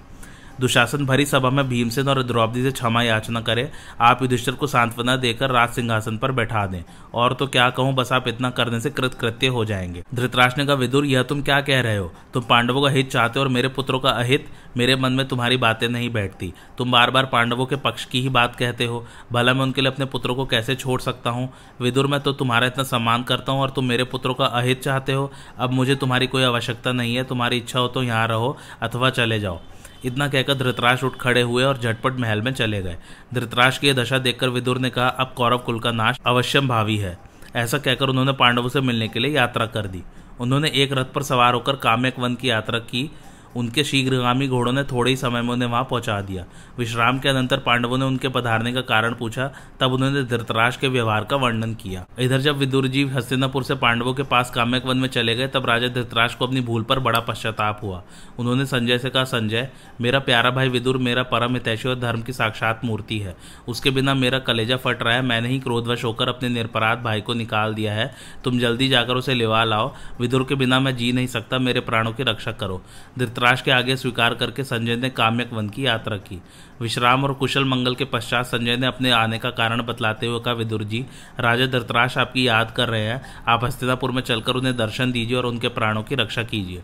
दुशासन 0.61 1.05
भरी 1.05 1.25
सभा 1.25 1.49
में 1.49 1.69
भीमसेन 1.69 2.07
और 2.07 2.23
द्रौपदी 2.23 2.63
से 2.63 2.71
क्षमा 2.71 3.01
याचना 3.01 3.41
करें। 3.41 3.71
आप 4.01 4.21
युधिष्ठिर 4.21 4.53
को 4.53 4.67
सांत्वना 4.67 5.15
देकर 5.15 5.49
राज 5.49 5.69
सिंहासन 5.69 6.17
पर 6.17 6.31
बैठा 6.31 6.65
दें। 6.65 6.83
और 7.13 7.33
तो 7.33 7.47
क्या 7.47 7.69
कहूँ, 7.69 7.93
बस 7.93 8.11
आप 8.11 8.27
इतना 8.27 8.49
करने 8.49 8.79
से 8.79 8.89
कृत 8.89 9.13
कृत्य 9.13 9.47
हो 9.47 9.65
जाएँगे। 9.65 10.03
धृतराष्ट्र 10.15 10.61
ने 10.61 10.67
कहा, 10.67 10.75
विदुर, 10.75 11.05
यह 11.05 11.23
तुम 11.23 11.41
क्या 11.41 11.61
कह 11.61 11.81
रहे 11.81 11.97
हो? 11.97 12.13
तुम 12.33 12.43
पांडवों 12.43 12.81
का 12.81 12.89
हित 12.89 13.11
चाहते 13.11 13.39
हो 13.39 13.45
और 13.45 13.51
मेरे 13.51 13.67
पुत्रों 13.67 13.99
का 13.99 14.09
अहित? 14.09 14.47
मेरे 14.77 14.95
मन 14.95 15.13
में 15.13 15.27
तुम्हारी 15.27 15.57
बातें 15.57 15.89
नहीं 15.89 16.09
बैठती। 16.09 16.53
तुम 16.77 16.91
बार 16.91 17.11
बार 17.11 17.25
पांडवों 17.25 17.65
के 17.65 17.75
पक्ष 17.75 18.05
की 18.05 18.21
ही 18.21 18.29
बात 18.29 18.55
कहते 18.55 18.85
हो। 18.85 19.05
भला 19.31 19.53
मैं 19.53 19.61
उनके 19.61 19.81
लिए 19.81 19.91
अपने 19.91 20.05
पुत्रों 20.05 20.35
को 20.35 20.45
कैसे 20.45 20.75
छोड़ 20.75 21.01
सकता 21.01 21.29
हूँ? 21.29 21.53
विदुर, 21.81 22.07
मैं 22.07 22.19
तो 22.19 22.33
तुम्हारा 22.33 22.67
इतना 22.67 22.83
सम्मान 22.83 23.23
करता 23.23 23.51
हूँ 23.51 23.61
और 23.61 23.69
तुम 23.69 23.85
मेरे 23.85 24.03
पुत्रों 24.03 24.33
का 24.33 24.45
अहित 24.45 24.81
चाहते 24.81 25.13
हो। 25.13 25.31
अब 25.57 25.71
मुझे 25.71 25.95
तुम्हारी 25.95 26.27
कोई 26.27 26.43
आवश्यकता 26.43 26.91
नहीं 26.91 27.15
है। 27.15 27.23
तुम्हारी 27.23 27.57
इच्छा 27.57 27.79
हो 27.79 27.87
तो 27.87 28.03
यहाँ 28.03 28.27
रहो, 28.27 28.57
अथवा 28.81 29.09
चले 29.09 29.39
जाओ। 29.39 29.59
इतना 30.05 30.27
कहकर 30.27 30.53
धृतराज 30.53 31.03
उठ 31.03 31.17
खड़े 31.17 31.41
हुए 31.41 31.63
और 31.63 31.77
झटपट 31.77 32.19
महल 32.19 32.41
में 32.41 32.53
चले 32.53 32.81
गए। 32.81 32.97
धृतराज 33.33 33.77
की 33.77 33.93
दशा 33.93 34.17
देखकर 34.17 34.49
विदुर 34.49 34.77
ने 34.77 34.89
कहा, 34.89 35.07
अब 35.07 35.33
कौरव 35.37 35.57
कुल 35.57 35.79
का 35.79 35.91
नाश 35.91 36.19
अवश्यम 36.25 36.67
भावी 36.67 36.97
है। 36.97 37.17
ऐसा 37.55 37.77
कहकर 37.77 38.09
उन्होंने 38.09 38.31
पांडवों 38.31 38.69
से 38.69 38.81
मिलने 38.81 39.07
के 39.07 39.19
लिए 39.19 39.31
यात्रा 39.31 39.65
कर 39.65 39.87
दी। 39.87 40.03
उन्होंने 40.39 40.69
एक 40.69 40.93
रथ 40.93 41.05
पर 41.05 41.23
सवार 41.23 41.53
होकर 41.53 41.75
काम्यक 41.75 42.19
वन 42.19 42.35
की 42.35 42.49
यात्रा 42.49 42.79
की। 42.79 43.11
उनके 43.55 43.83
शीघ्रगामी 43.83 44.47
घोड़ों 44.47 44.73
ने 44.73 44.83
थोड़े 44.83 45.11
ही 45.11 45.17
समय 45.17 45.41
में 45.41 45.49
उन्हें 45.49 45.69
वहाँ 45.69 45.83
पहुँचा 45.83 46.21
दिया। 46.21 46.45
विश्राम 46.77 47.19
के 47.19 47.29
अनंतर 47.29 47.57
पांडवों 47.57 47.97
ने 47.97 48.05
उनके 48.05 48.29
पधारने 48.29 48.73
का 48.73 48.81
कारण 48.81 49.13
पूछा, 49.13 49.51
तब 49.79 49.93
उन्होंने 49.93 50.23
धृतराज 50.23 50.77
के 50.77 50.87
व्यवहार 50.87 51.23
का 51.23 51.35
वर्णन 51.35 51.73
किया। 51.73 52.05
इधर 52.19 52.39
जब 52.39 52.57
विदुर 52.57 52.87
जी 52.87 53.07
हस्तिनापुर 53.07 53.63
से 53.63 53.75
पांडवों 53.75 54.13
के 54.13 54.23
पास 54.23 54.51
काम्यक 54.51 54.85
वन 54.85 54.97
में 54.97 55.09
चले 55.09 55.35
गए, 55.35 55.47
तब 55.47 55.65
राजा 55.65 55.87
धृतराज 55.87 56.35
को 56.35 56.47
अपनी 56.47 56.61
भूल 56.61 56.83
पर 56.83 56.99
बड़ा 56.99 57.19
पश्चाताप 57.19 57.79
हुआ। 57.83 58.03
उन्होंने 58.39 58.65
संजय 58.65 58.97
से 58.97 59.09
कहा, 59.09 59.23
संजय, 59.23 59.69
मेरा 60.01 60.19
प्यारा 60.19 60.51
भाई 60.51 60.69
विदुर, 60.69 60.97
मेरा 60.97 61.23
परम 61.23 61.53
हितैषी 61.53 61.89
और 61.89 61.99
धर्म 61.99 62.21
की 62.21 62.33
साक्षात 62.33 62.81
मूर्ति 62.85 63.19
है। 63.19 63.35
उसके 63.67 63.91
बिना 63.91 64.13
मेरा 64.13 64.39
कलेजा 64.39 64.77
फट 64.77 65.03
रहा 65.03 65.13
है, 65.13 65.21
मैंने 65.21 65.49
ही 65.49 65.59
क्रोधवश 65.59 66.03
होकर 66.03 66.29
अपने 66.29 66.49
निरपराध 66.49 67.03
भाई 67.03 67.21
को 67.21 67.33
निकाल 67.33 67.73
दिया 67.73 67.93
है। 67.93 68.15
तुम 68.43 68.59
जल्दी 68.59 68.89
जाकर 68.89 69.15
उसे 69.15 69.33
लेवा 69.33 69.63
लाओ। 69.63 69.93
विदुर 70.21 70.43
के 70.43 70.55
बिना 70.55 70.79
मैं 70.79 70.95
जी 70.97 71.11
नहीं 71.11 71.27
सकता, 71.27 71.59
मेरे 71.59 71.79
प्राणों 71.79 72.11
की 72.11 72.23
रक्षा 72.23 72.51
करो। 72.51 72.81
धृतराज 73.19 73.44
धृतराष्ट्र 73.45 73.65
के 73.65 73.71
आगे 73.71 73.95
स्वीकार 73.95 74.33
करके 74.33 74.63
संजय 74.63 74.95
ने 74.95 75.09
काम्यक 75.09 75.51
वन 75.53 75.67
की 75.69 75.85
यात्रा 75.85 76.17
की। 76.17 76.41
विश्राम 76.81 77.23
और 77.23 77.33
कुशल 77.33 77.65
मंगल 77.65 77.95
के 77.95 78.05
पश्चात 78.05 78.45
संजय 78.45 78.77
ने 78.77 78.87
अपने 78.87 79.11
आने 79.11 79.37
का 79.37 79.49
कारण 79.49 79.83
बतलाते 79.85 80.27
हुए 80.27 80.39
कहा, 80.39 80.53
विदुर 80.53 80.83
जी, 80.83 81.05
राजा 81.39 81.65
धृतराष्ट्र 81.67 82.19
आपकी 82.19 82.47
याद 82.47 82.71
कर 82.71 82.89
रहे 82.89 83.01
हैं। 83.01 83.21
आप 83.47 83.63
हस्तिनापुर 83.63 84.11
में 84.11 84.21
चलकर 84.21 84.55
उन्हें 84.55 84.75
दर्शन 84.77 85.11
दीजिए 85.11 85.37
और 85.37 85.45
उनके 85.45 85.67
प्राणों 85.69 86.03
की 86.03 86.15
रक्षा 86.15 86.43
कीजिए। 86.43 86.81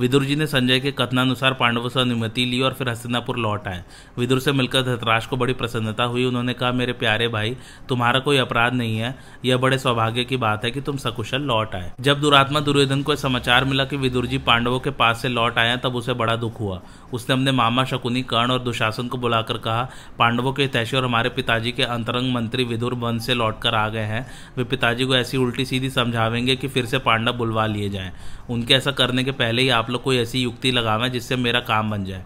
विदुर 0.00 0.24
जी 0.24 0.36
ने 0.36 0.46
संजय 0.46 0.80
के 0.80 0.90
कथनानुसार 0.92 1.54
पांडवों 1.54 1.88
से 1.88 2.00
अनुमति 2.00 2.44
ली 2.44 2.60
और 2.60 2.72
फिर 2.72 2.88
हस्तिनापुर 2.88 3.36
लौट 3.36 3.68
आए। 3.68 3.84
विदुर 4.18 4.40
से 4.40 4.52
मिलकर 4.52 4.82
धतराज 4.82 5.26
को 5.26 5.36
बड़ी 5.36 5.52
प्रसन्नता 5.52 6.04
हुई। 6.04 6.24
उन्होंने 6.24 6.52
कहा, 6.52 6.72
मेरे 6.72 6.92
प्यारे 6.92 7.28
भाई, 7.28 7.56
तुम्हारा 7.88 8.20
कोई 8.20 8.36
अपराध 8.36 8.74
नहीं 8.74 8.98
है। 8.98 9.14
यह 9.44 9.56
बड़े 9.56 9.78
सौभाग्य 9.78 10.24
की 10.24 10.36
बात 10.36 10.64
है 10.64 10.70
कि 10.70 10.80
तुम 10.80 10.96
सकुशल 10.96 11.42
लौट 11.42 11.74
आए। 11.74 11.92
जब 12.00 12.20
दुरात्मा 12.20 12.60
दुर्योधन 12.60 13.02
को 13.02 13.16
समाचार 13.16 13.64
मिला 13.64 13.84
कि 13.84 13.96
विदुर 13.96 14.26
जी 14.26 14.38
पांडवों 14.38 14.80
के 14.80 14.90
पास 14.90 15.22
से 15.22 15.28
लौट 15.28 15.58
आए 15.58 15.76
तब 15.76 15.96
उसे 15.96 16.12
बड़ा 16.12 16.36
दुख 16.36 16.60
हुआ। 16.60 16.82
उसने 17.14 17.34
अपने 17.34 17.52
मामा 17.52 17.84
शकुनी, 17.84 18.22
कर्ण 18.22 18.50
और 18.50 18.58
दुशासन 18.58 19.08
को 19.08 19.18
बुलाकर 19.18 19.58
कहा, 19.58 19.88
पांडवों 20.18 20.52
के 20.52 20.66
तैशी 20.66 20.96
और 20.96 21.04
हमारे 21.04 21.28
पिताजी 21.28 21.72
के 21.72 21.82
अंतरंग 21.82 22.34
मंत्री 22.34 22.64
विदुर 22.64 22.94
वन 22.94 23.18
से 23.18 23.34
लौटकर 23.34 23.74
आ 23.74 23.88
गए 23.88 24.04
हैं। 24.04 24.26
वे 24.56 24.64
पिताजी 24.64 25.04
को 25.04 25.16
ऐसी 25.16 25.36
उल्टी 25.36 25.64
सीधी 25.64 25.90
समझावेंगे 25.90 26.56
कि 26.56 26.68
फिर 26.68 26.86
से 26.86 26.98
पांडव 26.98 27.32
बुलवा 27.32 27.66
लिए 27.66 27.88
जाएँ। 27.88 28.12
उनके 28.50 28.74
ऐसा 28.74 28.90
करने 28.90 29.24
के 29.24 29.30
पहले 29.30 29.62
ही 29.62 29.68
आप 29.68 29.90
लोग 29.90 30.02
कोई 30.02 30.18
ऐसी 30.18 30.42
युक्ति 30.42 30.70
लगावें 30.70 31.12
जिससे 31.12 31.36
मेरा 31.36 31.60
काम 31.60 31.90
बन 31.90 32.04
जाए। 32.04 32.24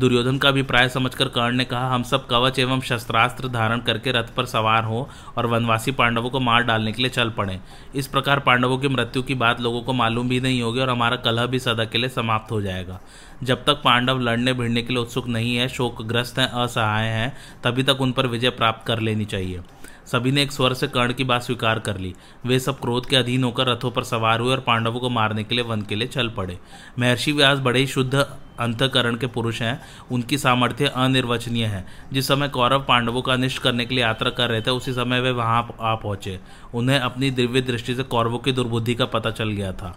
दुर्योधन 0.00 0.38
का 0.38 0.48
अभिप्राय 0.48 0.88
समझकर 0.88 1.28
कर्ण 1.28 1.56
ने 1.56 1.64
कहा, 1.64 1.88
हम 1.88 2.02
सब 2.02 2.26
कवच 2.26 2.58
एवं 2.58 2.80
शस्त्रास्त्र 2.80 3.48
धारण 3.48 3.80
करके 3.80 4.12
रथ 4.12 4.34
पर 4.36 4.46
सवार 4.46 4.84
हो 4.84 5.08
और 5.36 5.46
वनवासी 5.46 5.92
पांडवों 5.92 6.30
को 6.30 6.40
मार 6.40 6.62
डालने 6.62 6.92
के 6.92 7.02
लिए 7.02 7.10
चल 7.10 7.30
पड़े। 7.30 7.58
इस 7.94 8.06
प्रकार 8.06 8.40
पांडवों 8.40 8.78
की 8.78 8.88
मृत्यु 8.88 9.22
की 9.22 9.34
बात 9.34 9.60
लोगों 9.60 9.82
को 9.82 9.92
मालूम 9.92 10.28
भी 10.28 10.40
नहीं 10.40 10.62
होगी 10.62 10.80
और 10.80 10.90
हमारा 10.90 11.16
कलह 11.16 11.46
भी 11.46 11.58
सदा 11.58 11.84
के 11.84 11.98
लिए 11.98 12.08
समाप्त 12.08 12.52
हो 12.52 12.60
जाएगा। 12.62 13.00
जब 13.42 13.64
तक 13.64 13.80
पांडव 13.84 14.20
लड़ने 14.20 14.52
भिड़ने 14.52 14.82
के 14.82 14.94
लिए 14.94 15.02
उत्सुक 15.02 15.28
नहीं 15.28 15.56
है, 15.56 15.68
शोकग्रस्त 15.68 16.38
हैं, 16.38 16.48
असहाय 16.48 17.06
हैं, 17.06 17.32
तभी 17.64 17.82
तक 17.82 18.00
उन 18.00 18.12
पर 18.12 18.26
विजय 18.26 18.50
प्राप्त 18.50 18.86
कर 18.86 19.00
लेनी 19.00 19.24
चाहिए। 19.24 19.60
सभी 20.06 20.32
ने 20.32 20.42
एक 20.42 20.52
स्वर 20.52 20.74
से 20.74 20.88
कर्ण 20.88 21.12
की 21.12 21.24
बात 21.24 21.42
स्वीकार 21.42 21.78
कर 21.78 21.98
ली। 21.98 22.14
वे 22.46 22.58
सब 22.60 22.80
क्रोध 22.80 23.06
के 23.06 23.16
अधीन 23.16 23.44
होकर 23.44 23.66
रथों 23.66 23.90
पर 23.90 24.04
सवार 24.04 24.40
हुए 24.40 24.50
और 24.50 24.60
पांडवों 24.60 25.00
को 25.00 25.10
मारने 25.10 25.44
के 25.44 25.54
लिए 25.54 25.64
वन 25.64 25.82
के 25.82 25.94
लिए 25.94 26.08
चल 26.08 26.28
पड़े। 26.28 26.58
महर्षि 26.98 27.32
व्यास 27.32 27.58
बड़े 27.58 27.80
ही 27.80 27.86
शुद्ध 27.86 28.14
अंतकरण 28.60 29.16
के 29.16 29.26
पुरुष 29.26 29.62
हैं। 29.62 29.80
उनकी 30.12 30.38
सामर्थ्य 30.38 30.86
अनिर्वचनीय 30.86 31.64
है। 31.64 31.86
जिस 32.12 32.28
समय 32.28 32.48
कौरव 32.48 32.82
पांडवों 32.82 33.22
का 33.22 33.32
अनिष्ट 33.32 33.62
करने 33.62 33.84
के 33.84 33.94
लिए 33.94 34.04
यात्रा 34.04 34.30
कर 34.30 34.48
रहे 34.48 34.60
थे, 34.60 34.70
उसी 34.70 34.92
समय 34.92 35.20
वे 35.20 35.30
वहाँ 35.30 35.74
आ 35.80 35.94
पहुँचे। 35.94 36.40
उन्हें 36.74 36.98
अपनी 36.98 37.30
दिव्य 37.30 37.60
दृष्टि 37.60 37.94
से 37.94 38.02
कौरवों 38.02 38.38
की 38.38 38.52
दुर्बुद्धि 38.52 38.94
का 38.94 39.04
पता 39.04 39.30
चल 39.30 39.48
गया 39.48 39.72
था। 39.72 39.96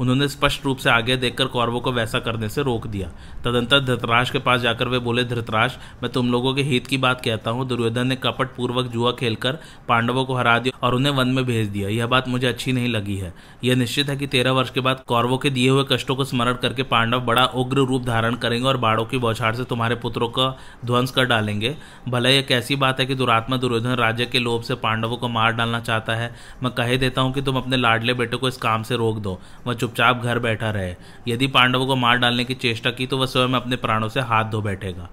उन्होंने 0.00 0.28
स्पष्ट 0.28 0.64
रूप 0.64 0.78
से 0.78 0.90
आगे 0.90 1.16
देखकर 1.16 1.46
कौरवों 1.46 1.80
को 1.80 1.92
वैसा 1.92 2.18
करने 2.20 2.48
से 2.48 2.62
रोक 2.62 2.86
दिया। 2.86 3.08
तदंतर 3.44 3.80
धृतराज 3.80 4.30
के 4.30 4.38
पास 4.38 4.60
जाकर 4.60 4.88
वे 4.88 4.98
बोले, 4.98 5.24
धृतराज, 5.24 5.76
मैं 6.02 6.10
तुम 6.12 6.30
लोगों 6.32 6.54
के 6.54 6.62
हित 6.62 6.86
की 6.86 6.96
बात 6.98 7.20
कहता 7.20 7.50
हूँ। 7.50 7.66
दुर्योधन 7.68 8.06
ने 8.06 8.16
कपट 8.16 8.54
पूर्वक 8.56 8.86
जुआ 8.86 9.12
खेलकर 9.12 9.58
पांडवों 9.88 10.24
को 10.24 10.34
हरा 10.34 10.58
दिया 10.58 10.78
और 10.82 10.94
उन्हें 10.94 11.12
वन 11.12 11.28
में 11.28 11.44
भेज 11.44 11.68
दिया। 11.68 11.88
यह 11.88 12.06
बात 12.06 12.28
मुझे 12.28 12.46
अच्छी 12.46 12.72
नहीं 12.72 12.88
लगी 12.88 13.16
है। 13.16 13.32
यह 13.64 13.76
निश्चित 13.76 14.08
है 14.08 14.16
कि 14.16 14.26
तेरह 14.26 14.52
वर्ष 14.52 14.70
के 14.70 14.80
बाद 14.80 15.02
कौरवों 15.06 15.38
के 15.38 15.50
दिए 15.50 15.68
हुए 15.70 15.84
कष्टों 15.90 16.16
को 16.16 16.24
स्मरण 16.24 16.54
करके 16.62 16.82
पांडव 16.84 17.20
बड़ा 17.22 17.44
उग्र 17.46 17.86
रूप 17.86 18.04
धारण 18.04 18.34
करेंगे 18.36 18.66
और 18.68 18.76
बाड़ों 18.76 19.04
की 19.04 19.18
बौछार 19.18 19.54
से 19.54 19.64
तुम्हारे 19.64 19.94
पुत्रों 19.96 20.28
का 20.30 20.48
ध्वंस 20.84 21.10
कर 21.10 21.24
डालेंगे। 21.24 21.74
भले 22.08 22.30
यह 22.30 22.42
कैसी 22.42 22.76
बात 22.76 23.00
है 23.00 23.06
कि 23.06 23.14
दुरात्मा 23.14 23.56
दुर्योधन 23.56 23.94
राज्य 23.96 24.26
के 24.26 24.38
लोभ 24.38 24.62
से 24.62 24.74
पांडवों 24.76 25.16
को 25.16 25.28
मार 25.28 25.52
डालना 25.52 25.80
चाहता 25.80 26.14
है, 26.14 26.34
मैं 26.62 26.72
कहे 26.72 26.96
देता 26.98 27.20
हूँ 27.20 27.32
कि 27.32 27.42
तुम 27.42 27.56
अपने 27.56 27.76
लाडले 27.76 28.14
बेटे 28.14 28.36
को 28.36 28.48
इस 28.48 28.56
काम 28.58 28.82
से 28.82 28.96
रोक 28.96 29.18
दो। 29.18 29.38
वह 29.66 29.74
चुपचाप 29.82 30.22
घर 30.22 30.38
बैठा 30.38 30.70
रहे। 30.70 30.94
यदि 31.28 31.46
पांडवों 31.46 31.86
को 31.86 31.96
मार 31.96 32.18
डालने 32.18 32.44
की 32.44 32.54
चेष्टा 32.54 32.90
की 32.90 33.06
तो 33.06 33.18
वह 33.18 33.26
स्वयं 33.26 33.54
अपने 33.54 33.76
प्राणों 33.76 34.08
से 34.08 34.20
हाथ 34.22 34.44
धो 34.44 34.60
बैठेगा। 34.62 35.08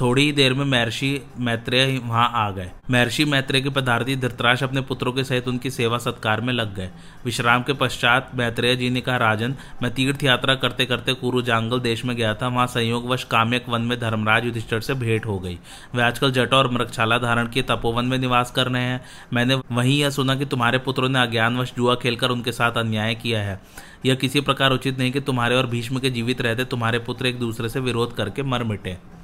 थोड़ी 0.00 0.22
ही 0.22 0.32
देर 0.32 0.54
में 0.54 0.64
महर्षि 0.64 1.20
मैत्रेय 1.38 1.98
वहाँ 1.98 2.30
आ 2.34 2.50
गए। 2.50 2.70
महर्षि 2.90 3.24
मैत्रेय 3.24 3.62
के 3.62 3.70
पदार्थी 3.70 4.16
धृतराज 4.16 4.62
अपने 4.62 4.80
पुत्रों 4.80 5.12
के 5.12 5.24
सहित 5.24 5.48
उनकी 5.48 5.70
सेवा 5.70 5.98
सत्कार 5.98 6.40
में 6.40 6.52
लग 6.52 6.74
गए। 6.74 6.90
विश्राम 7.24 7.62
के 7.62 7.72
पश्चात 7.72 8.30
मैत्रेय 8.34 8.76
जी 8.76 8.90
ने 8.90 9.00
कहा, 9.00 9.16
राजन, 9.16 9.54
मैं 9.82 9.92
तीर्थ 9.94 10.24
यात्रा 10.24 10.54
करते 10.54 10.86
करते 10.86 11.12
कुरु 11.12 11.42
जांगल 11.42 11.80
देश 11.80 12.04
में 12.04 12.16
गया 12.16 12.34
था। 12.34 12.48
वहाँ 12.48 12.66
संयोगवश 12.66 13.24
काम्यक 13.24 13.68
वन 13.68 13.82
में 13.82 13.98
धर्मराज 14.00 14.44
युधिष्ठर 14.44 14.80
से 14.80 14.94
भेंट 14.94 15.26
हो 15.26 15.38
गई। 15.38 15.58
वे 15.94 16.02
आजकल 16.02 16.32
जटा 16.32 16.56
और 16.56 16.70
मृक्षाला 16.70 17.18
धारण 17.18 17.46
किए 17.46 17.62
तपोवन 17.62 18.04
में 18.04 18.18
निवास 18.18 18.50
कर 18.50 18.66
रहे 18.66 18.82
हैं। 18.82 19.04
मैंने 19.32 19.54
वहीं 19.72 19.98
यह 19.98 20.10
सुना 20.10 20.34
कि 20.34 20.44
तुम्हारे 20.44 20.78
पुत्रों 20.78 21.08
ने 21.08 21.18
अज्ञानवश 21.18 21.72
जुआ 21.76 21.94
खेलकर 21.94 22.30
उनके 22.30 22.52
साथ 22.52 22.72
अन्याय 22.72 23.14
किया 23.14 23.42
है। 23.42 23.60
यह 24.06 24.14
किसी 24.14 24.40
प्रकार 24.40 24.72
उचित 24.72 24.98
नहीं 24.98 25.12
कि 25.12 25.20
तुम्हारे 25.20 25.56
और 25.56 25.66
भीष्म 25.66 25.98
के 25.98 26.10
जीवित 26.10 26.40
रहते 26.40 26.64
तुम्हारे 26.64 26.98
पुत्र 26.98 27.26
एक 27.26 27.38
दूसरे 27.38 27.68
से 27.68 27.80
विरोध 27.80 28.16
करके 28.16 28.42
मर 28.42 28.64
मिटे। 28.64 29.15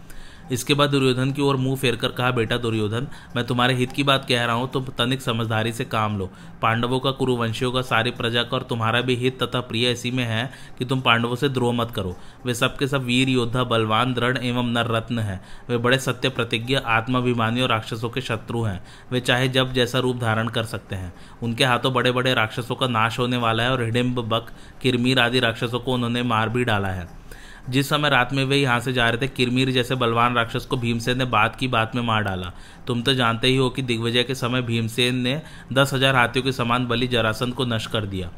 इसके 0.50 0.74
बाद 0.74 0.90
दुर्योधन 0.90 1.33
की 1.33 1.42
ओर 1.42 1.57
मुँह 1.57 1.76
फेर 1.76 1.96
कर 1.96 2.09
कहा, 2.09 2.31
बेटा 2.31 2.57
दुर्योधन, 2.57 3.07
मैं 3.37 3.46
तुम्हारे 3.46 3.74
हित 3.74 3.92
की 3.92 4.02
बात 4.02 4.24
कह 4.24 4.44
रहा 4.44 4.55
हूँ, 4.55 4.70
तुम 4.70 4.85
तनिक 4.85 5.22
समझदारी 5.22 5.72
से 5.72 5.85
काम 5.85 6.18
लो। 6.18 6.31
पांडवों 6.62 7.00
का, 7.00 7.11
कुरुवंशियों 7.11 7.72
का 7.72 7.83
सारी 7.83 8.11
प्रजा 8.11 8.42
का 8.42 8.57
और 8.57 8.62
तुम्हारा 8.62 9.00
भी 9.00 9.14
हित 9.14 9.42
तथा 9.42 9.61
प्रिय 9.61 9.90
इसी 9.90 10.11
में 10.11 10.24
है 10.24 10.50
कि 10.78 10.85
तुम 10.85 11.00
पांडवों 11.00 11.37
से 11.37 11.48
द्रोह 11.48 11.72
मत 11.72 11.90
करो। 11.90 12.16
वे 12.46 12.55
सबके 12.55 12.87
सब 12.87 13.05
वीर, 13.05 13.28
योद्धा, 13.28 13.64
बलवान, 13.64 14.14
दृढ़ 14.14 14.38
एवं 14.38 14.72
नर 14.72 14.87
रत्न 14.87 15.18
है। 15.18 15.40
वे 15.68 15.76
बड़े 15.76 15.98
सत्य 15.98 16.28
प्रतिज्ञ, 16.28 16.74
आत्माभिमानी 16.76 17.61
और 17.61 17.68
राक्षसों 17.68 18.11
के 18.11 18.20
शत्रु 18.20 18.62
हैं। 18.62 18.81
वे 19.12 19.20
चाहे 19.20 19.48
जब 19.48 19.72
जैसा 19.72 19.98
रूप 19.98 20.16
धारण 20.16 20.48
कर 20.48 20.64
सकते 20.64 20.96
हैं। 20.96 21.12
उनके 21.42 21.64
हाथों 21.64 21.92
बड़े 21.92 22.12
बड़े 22.12 22.35
राक्षसों 22.35 22.74
का 22.74 22.87
नाश 22.87 23.18
होने 23.18 23.37
वाला 23.37 23.62
है 23.62 23.70
और 23.70 23.83
हिडिम्ब 23.83 24.20
बक, 24.20 24.46
किरमीर 24.83 25.18
आदि 25.18 25.40
राक्षसों 25.40 25.81
को 25.81 25.94
उन्होंने 25.94 26.22
मार 26.22 26.48
भी 26.48 26.64
डाला 26.64 26.88
है। 26.88 27.21
जिस 27.68 27.88
समय 27.88 28.11
रात 28.11 28.33
में 28.33 28.44
वे 28.44 28.57
यहाँ 28.57 28.79
से 28.81 28.92
जा 28.92 29.09
रहे 29.09 29.20
थे, 29.22 29.29
किरमीर 29.29 29.70
जैसे 29.70 29.94
बलवान 29.94 30.35
राक्षस 30.35 30.64
को 30.66 30.77
भीमसेन 30.77 31.18
ने 31.18 31.25
बात 31.27 31.57
की 31.57 31.68
बात 31.68 31.94
में 31.94 32.03
मार 32.03 32.22
डाला। 32.22 32.53
तुम 32.87 33.03
तो 33.03 33.14
जानते 33.14 33.48
ही 33.48 33.57
हो 33.57 33.68
कि 33.70 33.83
दिग्विजय 33.83 34.22
के 34.22 34.35
समय 34.35 34.62
भीमसेन 34.62 35.16
ने 35.16 35.40
दस 35.72 35.94
हज़ार 35.94 36.16
हाथियों 36.16 36.44
के 36.44 36.53
समान 36.53 36.87
बलि 36.87 37.07
जरासंध 37.09 37.55
को 37.55 37.64
नष्ट 37.64 37.90
कर 37.90 38.07
दिया। 38.07 38.31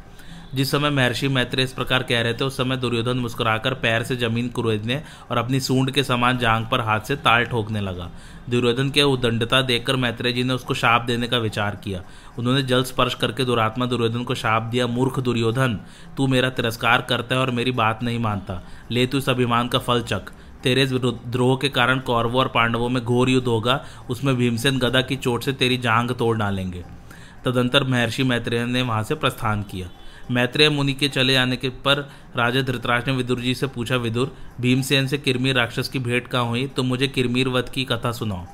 जिस 0.54 0.70
समय 0.70 0.90
महर्षि 0.90 1.28
मैत्री 1.28 1.62
इस 1.62 1.72
प्रकार 1.72 2.02
कह 2.02 2.20
रहे 2.20 2.34
थे, 2.34 2.44
उस 2.44 2.56
समय 2.56 2.76
दुर्योधन 2.76 3.18
मुस्कुराकर 3.18 3.74
पैर 3.74 4.02
से 4.02 4.16
ज़मीन 4.16 4.48
कुरेदने 4.48 5.00
और 5.30 5.38
अपनी 5.38 5.60
सूंड 5.60 5.90
के 5.90 6.02
समान 6.02 6.38
जांग 6.38 6.66
पर 6.66 6.80
हाथ 6.80 7.00
से 7.00 7.16
ताल 7.16 7.44
ठोकने 7.44 7.80
लगा। 7.80 8.10
दुर्योधन 8.50 8.90
के 8.90 9.02
उदंडता 9.02 9.60
देखकर 9.62 9.96
मैत्रेय 9.96 10.32
जी 10.32 10.42
ने 10.44 10.54
उसको 10.54 10.74
शाप 10.74 11.02
देने 11.02 11.28
का 11.28 11.38
विचार 11.38 11.76
किया। 11.84 12.02
उन्होंने 12.38 12.62
जल 12.62 12.84
स्पर्श 12.84 13.14
करके 13.14 13.44
दुरात्मा 13.44 13.86
दुर्योधन 13.86 14.22
को 14.22 14.34
शाप 14.34 14.62
दिया, 14.62 14.86
मूर्ख 14.86 15.18
दुर्योधन, 15.20 15.78
तू 16.16 16.26
मेरा 16.26 16.50
तिरस्कार 16.50 17.02
करता 17.02 17.34
है 17.34 17.40
और 17.40 17.50
मेरी 17.50 17.70
बात 17.72 18.02
नहीं 18.02 18.18
मानता। 18.18 18.62
ले 18.90 19.06
तू 19.06 19.18
इस 19.18 19.28
अभिमान 19.28 19.68
का 19.68 19.78
फल 19.78 20.02
चक 20.02 20.30
तेरे 20.62 20.86
द्रोह 20.86 21.56
के 21.56 21.68
कारण 21.68 21.98
कौरवों 22.00 22.40
और 22.40 22.48
पांडवों 22.48 22.88
में 22.88 23.02
घोर 23.04 23.30
युद्ध 23.30 23.46
होगा, 23.46 23.80
उसमें 24.10 24.34
भीमसेन 24.36 24.78
गदा 24.78 25.00
की 25.00 25.16
चोट 25.16 25.42
से 25.42 25.52
तेरी 25.52 25.76
जांग 25.78 26.10
तोड़ 26.10 26.36
डालेंगे। 26.36 26.84
तदंतर 27.44 27.84
महर्षि 27.84 28.22
मैत्रेय 28.22 28.64
ने 28.66 28.82
वहाँ 28.82 29.02
से 29.02 29.14
प्रस्थान 29.14 29.62
किया। 29.62 29.88
मैत्रेय 30.30 30.68
मुनि 30.68 30.92
के 30.92 31.08
चले 31.08 31.32
जाने 31.32 31.56
के 31.56 31.68
पर 31.68 32.10
राजा 32.36 32.62
धृतराज 32.62 33.06
ने 33.06 33.12
विदुर 33.12 33.40
जी 33.40 33.54
से 33.54 33.66
पूछा, 33.66 33.96
विदुर, 33.96 34.36
भीमसेन 34.60 35.06
से 35.06 35.18
किरमीर 35.18 35.56
राक्षस 35.56 35.88
की 35.88 35.98
भेंट 35.98 36.28
कहाँ 36.28 36.44
हुई? 36.44 36.66
तो 36.66 36.82
मुझे 36.82 37.08
किरमीर 37.08 37.48
वध 37.48 37.68
की 37.68 37.84
कथा 37.84 38.12
सुनाओ। 38.12 38.46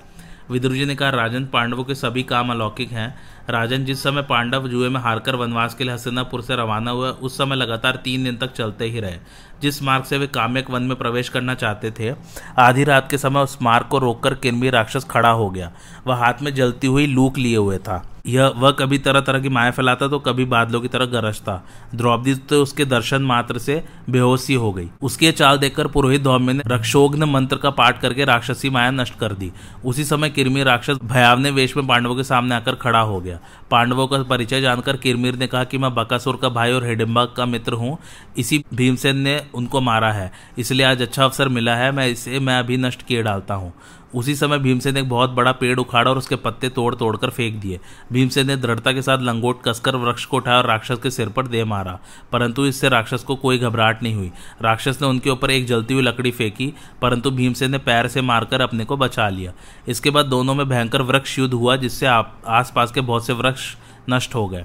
विदुर 0.51 0.73
जी 0.73 0.85
ने 0.85 0.95
कहा, 0.95 1.11
राजन, 1.11 1.45
पांडवों 1.45 1.85
के 1.85 1.95
सभी 1.95 2.23
काम 2.23 2.51
अलौकिक 2.51 2.91
हैं। 2.91 3.19
राजन, 3.51 3.85
जिस 3.85 4.03
समय 4.03 4.23
पांडव 4.23 4.69
जुए 4.69 4.89
में 4.89 5.01
हारकर 5.01 5.37
वनवास 5.37 5.75
के 5.75 5.85
लिए 5.85 5.93
हसनापुर 5.93 6.43
से 6.43 6.57
रवाना 6.57 6.91
हुआ 6.91 7.11
उस 7.11 7.39
समय 7.39 7.57
लगातार 7.57 7.97
तीन 7.97 8.25
दिन 8.25 8.37
तक 8.37 8.53
चलते 8.53 8.85
ही 8.85 9.01
रहे। 9.01 9.17
जिस 9.63 9.83
मार्ग 9.83 10.05
से 10.05 10.19
वे 10.19 10.27
काम्यक 10.27 10.71
वन 10.71 10.83
में 10.83 10.97
प्रवेश 10.97 11.29
करना 11.29 11.55
चाहते 11.55 11.91
थे, 11.91 12.15
आधी 12.59 12.85
रात 12.85 13.11
के 13.11 13.19
समय 13.19 13.41
उस 13.41 13.59
मार्ग 13.63 13.87
को 13.87 13.99
रोककर 13.99 14.35
किरमी 14.35 14.71
राक्षस 14.71 15.05
खड़ा 15.05 15.31
हो 15.31 15.51
गया। 15.51 15.73
वह 16.07 16.15
हाथ 16.15 16.35
में 16.43 16.55
जलती 16.55 16.87
हुई 16.87 17.07
लूक 17.07 17.39
लिए 17.39 17.57
हुए 17.57 17.79
था। 17.79 18.10
यह 18.27 18.53
वह 18.57 18.71
कभी 18.71 18.99
तरह 18.99 19.21
तरह 19.21 19.41
की 19.41 19.49
माया 19.49 19.71
फैलाता 19.71 20.09
तो 20.09 20.19
कभी 20.19 20.45
बादलों 20.45 20.81
की 20.81 20.89
तरह 20.89 21.07
गरजता। 21.07 21.55
द्रौपदी 21.95 22.35
तो 22.35 22.63
उसके 22.63 22.85
दर्शन 22.85 23.23
मात्र 23.23 23.59
से 23.59 23.83
बेहोशी 24.11 24.55
हो 24.55 24.73
गई। 24.73 24.89
उसकी 25.03 25.33
चाल 25.33 25.59
देखकर 25.59 25.87
पुरोहित 25.87 26.23
धौम्य 26.23 26.53
ने 26.53 26.63
रक्षोग्न 26.67 27.25
मंत्र 27.25 27.57
का 27.57 27.71
पाठ 27.71 28.01
करके 28.01 28.25
राक्षसी 28.25 28.71
माया 28.71 28.91
नष्ट 28.91 29.19
कर 29.19 29.33
दी। 29.33 29.51
उसी 29.85 30.05
समय 30.05 30.31
किरमी 30.31 30.63
राक्षस 30.63 30.99
भयावने 31.05 31.51
वेश 31.51 31.77
में 31.77 31.87
पांडवों 31.87 32.17
के 32.17 32.25
सामने 32.25 32.55
आकर 32.55 32.75
खड़ा 32.75 33.01
हो 33.01 33.21
गया। 33.21 33.39
पांडवों 33.71 34.07
का 34.07 34.23
परिचय 34.23 34.61
जानकर 34.61 34.97
किरमीर 34.97 35.37
ने 35.37 35.47
कहा 35.47 35.65
कि 35.65 35.79
मैं 35.79 35.95
बकासुर 35.95 36.37
का 36.37 36.49
भाई 36.49 36.73
और 36.73 36.87
हिडिम्बा 36.87 37.25
का 37.27 37.47
मित्र 37.47 37.73
हूँ। 37.73 37.97
इसी 38.39 38.65
भीमसेन 38.75 39.17
ने 39.17 39.41
उनको 39.55 39.81
मारा 39.81 40.13
है। 40.13 40.31
इसलिए 40.59 40.87
आज 40.87 41.03
अच्छा 41.03 41.25
अवसर 41.25 41.49
मिला 41.49 41.75
है। 41.77 41.91
मैं 41.93 42.09
इसे, 42.09 42.39
मैं 42.39 42.59
अभी 42.59 42.77
नष्ट 42.77 43.03
किए 43.03 43.23
डालता 43.23 43.55
हूँ। 43.55 43.73
उसी 44.15 44.35
समय 44.35 44.59
भीमसेन 44.59 44.95
ने 44.95 45.01
एक 45.01 45.09
बहुत 45.09 45.31
बड़ा 45.31 45.53
पेड़ 45.53 45.79
उखाड़ा 45.79 46.11
और 46.11 46.19
उसके 46.19 46.37
पत्ते 46.37 46.69
तोड़ 46.69 46.95
तोड़कर 46.95 47.31
फेंक 47.31 47.55
दिए। 47.57 47.79
भीमसेन 48.13 48.47
ने 48.47 48.57
दृढ़ता 48.57 48.93
के 48.93 49.03
साथ 49.03 49.19
लंगोट 49.19 49.63
कसकर 49.65 49.97
वृक्ष 49.97 50.25
को 50.25 50.37
उठाया 50.37 50.57
और 50.59 50.67
राक्षस 50.67 50.99
के 51.03 51.11
सिर 51.11 51.29
पर 51.29 51.47
दे 51.47 51.65
मारा, 51.65 51.99
परंतु 52.33 52.67
इससे 52.67 52.89
राक्षस 52.89 53.23
को 53.23 53.37
कोई 53.37 53.59
घबराहट 53.59 54.03
नहीं 54.03 54.15
हुई। 54.15 54.31
राक्षस 54.63 54.99
ने 55.03 55.09
उनके 55.09 55.31
ऊपर 55.31 55.51
एक 55.51 55.67
जलती 55.67 55.95
हुई 55.95 56.03
लकड़ी 56.03 56.31
फेंकी, 56.31 56.73
परंतु 57.03 57.31
भीमसेन 57.31 57.71
ने 57.71 57.79
पैर 57.81 58.09
से 58.09 58.23
मारकर 58.23 58.61
अपने 58.61 58.85
को 58.85 58.97
बचा 58.97 59.29
लिया। 59.29 59.53
इसके 59.89 60.11
बाद 60.11 60.27
दोनों 60.27 60.55
में 60.55 60.69
भयंकर 60.69 61.03
वृक्ष 61.03 61.39
युद्ध 61.39 61.55
हुआ, 61.55 61.77
जिससे 61.77 62.07
आसपास 62.07 62.93
के 62.93 63.01
बहुत 63.03 63.27
से 63.27 63.33
वृक्ष 63.33 63.75
नष्ट 64.11 64.35
हो 64.35 64.47
गए। 64.49 64.65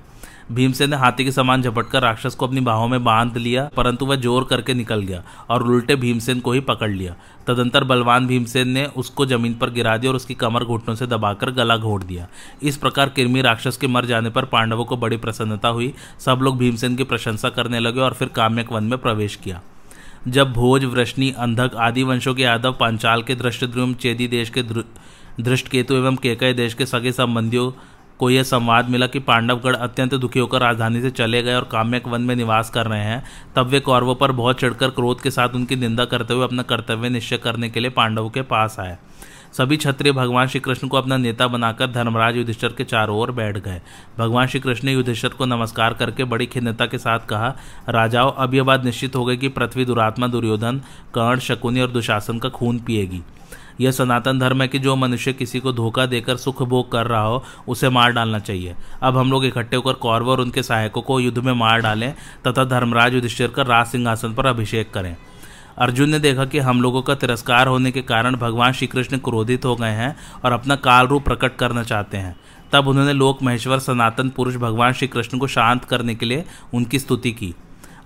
भीमसेन 0.52 0.90
ने 0.90 0.96
हाथी 0.96 1.24
के 1.26 1.32
समान 1.32 1.62
झपटकर 1.62 2.02
राक्षस 2.02 2.36
को 2.36 2.48
अपनी 2.48 2.62
बाहों 2.62 2.88
में 2.88 3.04
बाँध 3.04 3.38
लिया, 3.38 3.64
परंतु 3.76 4.06
वह 4.06 4.16
ज़ोर 4.16 4.44
करके 4.44 4.74
निकल 4.74 5.02
गया 5.02 5.24
और 5.50 5.64
उल्टे 5.64 5.96
भीमसेन 5.96 6.40
को 6.40 6.52
ही 6.52 6.60
पकड़ 6.60 6.90
लिया। 6.90 7.16
तदंतर 7.48 7.84
बलवान 7.84 8.28
भीमसेन 8.28 8.68
ने 8.68 8.86
उसको 8.96 9.26
ज़मीन 9.26 9.54
पर 9.54 9.70
गिरा 9.70 9.96
दिया 9.98 10.12
और 10.12 10.16
उसकी 10.16 10.34
कमर 10.34 10.64
घुटनों 10.64 10.96
से 10.96 11.08
दबाकर 11.08 11.52
गला 11.52 11.78
घोट 11.78 12.04
दिया। 12.04 12.28
इस 12.64 12.78
प्रकार 12.78 13.10
किरमी 13.10 13.42
राक्षस 13.42 13.78
के 13.78 13.88
मर 13.88 14.06
जाने 14.06 14.30
पर 14.30 14.46
पांडवों 14.46 14.86
को 14.86 14.98
बड़ी 14.98 15.18
प्रसन्नता 15.18 15.70
हुई। 15.70 15.94
सब 16.20 16.40
लोग 16.42 16.58
भीमसेन 16.58 16.96
की 16.96 17.04
प्रशंसा 17.04 17.50
करने 17.50 17.80
लगे 17.80 18.00
और 18.00 18.14
फिर 18.14 18.28
काम्यक 18.28 18.72
वन 18.72 18.84
में 18.84 18.98
प्रवेश 18.98 19.36
किया। 19.36 19.62
जब 20.28 20.54
भोज, 20.54 20.86
वृष्णि, 20.86 21.30
अंधक 21.32 21.76
आदि 21.78 22.04
वंशों 22.04 22.34
के 22.36 22.44
यादव, 22.44 22.74
पांचाल 22.74 23.24
के 23.24 23.36
दृष्टद्रुम 23.36 23.94
चेदी 23.96 24.28
देश 24.28 24.50
के 24.50 24.64
दृष्ट 25.42 25.68
केतु 25.68 25.94
एवं 25.94 26.16
केकय 26.16 26.54
देश 26.54 26.74
के 26.74 26.86
सगे 26.86 27.12
संबंधियों 27.12 27.72
को 28.20 28.30
यह 28.30 28.44
संवाद 28.44 28.90
मिला 28.90 29.08
कि 29.08 29.20
पांडवगढ़ 29.20 29.76
अत्यंत 29.76 30.14
दुखी 30.14 30.40
होकर 30.40 30.62
राजधानी 30.62 31.02
से 31.02 31.10
चले 31.10 31.44
गए 31.44 31.54
और 31.54 31.64
काम्यक 31.64 32.08
वन 32.08 32.22
में 32.22 32.36
निवास 32.36 32.70
कर 32.70 32.86
रहे 32.86 33.04
हैं, 33.04 33.24
तब 33.56 33.68
वे 33.68 33.80
कौरवों 33.80 34.16
पर 34.16 34.32
बहुत 34.32 34.60
चढ़कर 34.60 34.90
क्रोध 34.90 35.22
के 35.22 35.32
साथ 35.32 35.50
उनकी 35.50 35.76
निंदा 35.76 36.06
करते 36.06 36.34
हुए 36.34 36.44
अपना 36.44 36.64
कर्तव्य 36.64 37.10
निश्चय 37.10 37.38
करने 37.38 37.70
के 37.70 37.80
लिए 37.80 37.90
पांडवों 37.90 38.30
के 38.30 38.42
पास 38.42 38.80
आए। 38.80 38.98
सभी 39.54 39.78
क्षत्रिय 39.78 40.12
भगवान 40.14 40.48
श्री 40.48 40.60
कृष्ण 40.60 40.88
को 40.88 40.98
अपना 40.98 41.18
नेता 41.18 41.48
बनाकर 41.48 41.88
धर्मराज 41.88 42.38
युधिष्ठर 42.38 42.68
के 42.68 42.84
चारों 42.84 43.18
ओर 43.18 43.32
बैठ 43.32 43.58
गए। 43.58 43.82
भगवान 44.18 44.48
श्री 44.48 44.60
कृष्ण 44.60 44.88
ने 44.88 44.94
युधिष्ठर 44.94 45.30
को 45.30 45.46
नमस्कार 45.46 45.94
करके 45.94 46.24
बड़ी 46.24 46.46
खिन्नता 46.46 46.86
के 46.86 46.98
साथ 46.98 47.20
कहा, 47.20 47.56
राजाओं, 47.90 48.32
अब 48.32 48.54
यह 48.54 48.64
बात 48.64 48.84
निश्चित 48.84 49.16
हो 49.16 49.26
गई 49.26 49.38
कि 49.38 49.48
पृथ्वी 49.48 49.86
दुरात्मा 49.86 50.28
दुर्योधन, 50.28 50.82
कर्ण, 51.14 51.40
शकुनी 51.40 51.82
और 51.82 51.92
दुशासन 51.92 52.40
का 52.40 52.50
खून 52.50 52.80
पिएगी। 52.80 53.22
यह 53.82 53.92
सनातन 53.92 54.40
धर्म 54.40 54.62
है 54.62 54.68
कि 54.68 54.80
जो 54.80 54.96
मनुष्य 54.96 55.34
किसी 55.34 55.60
को 55.60 55.74
धोखा 55.74 56.06
देकर 56.06 56.38
सुख 56.38 56.64
भोग 56.64 56.92
कर 56.92 57.08
रहा 57.08 57.22
हो, 57.22 57.44
उसे 57.68 57.90
मार 57.90 58.12
डालना 58.12 58.40
चाहिए। 58.40 58.76
अब 59.04 59.18
हम 59.18 59.32
लोग 59.32 59.46
इकट्ठे 59.46 59.76
होकर 59.76 59.94
कौरव 59.94 60.30
और 60.30 60.42
उनके 60.42 60.64
सहायकों 60.64 61.02
को 61.02 61.20
युद्ध 61.20 61.38
में 61.38 61.54
मार 61.54 61.82
डालें, 61.82 62.14
तथा 62.48 62.64
धर्मराज 62.64 63.14
युधिष्ठिर 63.14 63.48
कर 63.48 63.66
राज 63.66 63.88
सिंहासन 63.88 64.34
पर 64.34 64.46
अभिषेक 64.46 64.92
करें। 64.92 65.18
अर्जुन 65.78 66.10
ने 66.10 66.20
देखा 66.20 66.46
कि 66.46 66.60
हम 66.60 66.82
लोगों 66.82 67.02
का 67.02 67.16
तिरस्कार 67.16 67.68
होने 67.68 67.92
के 67.92 68.02
कारण 68.02 68.36
भगवान 68.36 68.72
श्री 68.72 68.88
कृष्ण 68.88 69.18
क्रोधित 69.18 69.66
हो 69.66 69.76
गए 69.76 69.90
हैं 69.90 70.16
और 70.46 70.52
अपना 70.52 70.76
काल 70.76 71.08
रूप 71.08 71.24
प्रकट 71.24 71.56
करना 71.56 71.84
चाहते 71.84 72.18
हैं। 72.18 72.36
तब 72.72 72.88
उन्होंने 72.88 73.14
लोक 73.14 73.44
महेश्वर 73.44 73.80
सनातन 73.80 74.30
पुरुष 74.30 74.56
भगवान 74.56 74.94
श्री 74.94 75.08
कृष्ण 75.08 75.38
को 75.38 75.48
शांत 75.48 75.86
करने 75.86 76.16
के 76.16 76.26
लिए 76.26 76.46
उनकी 76.74 77.00
स्तुति 77.00 77.32
की। 77.32 77.54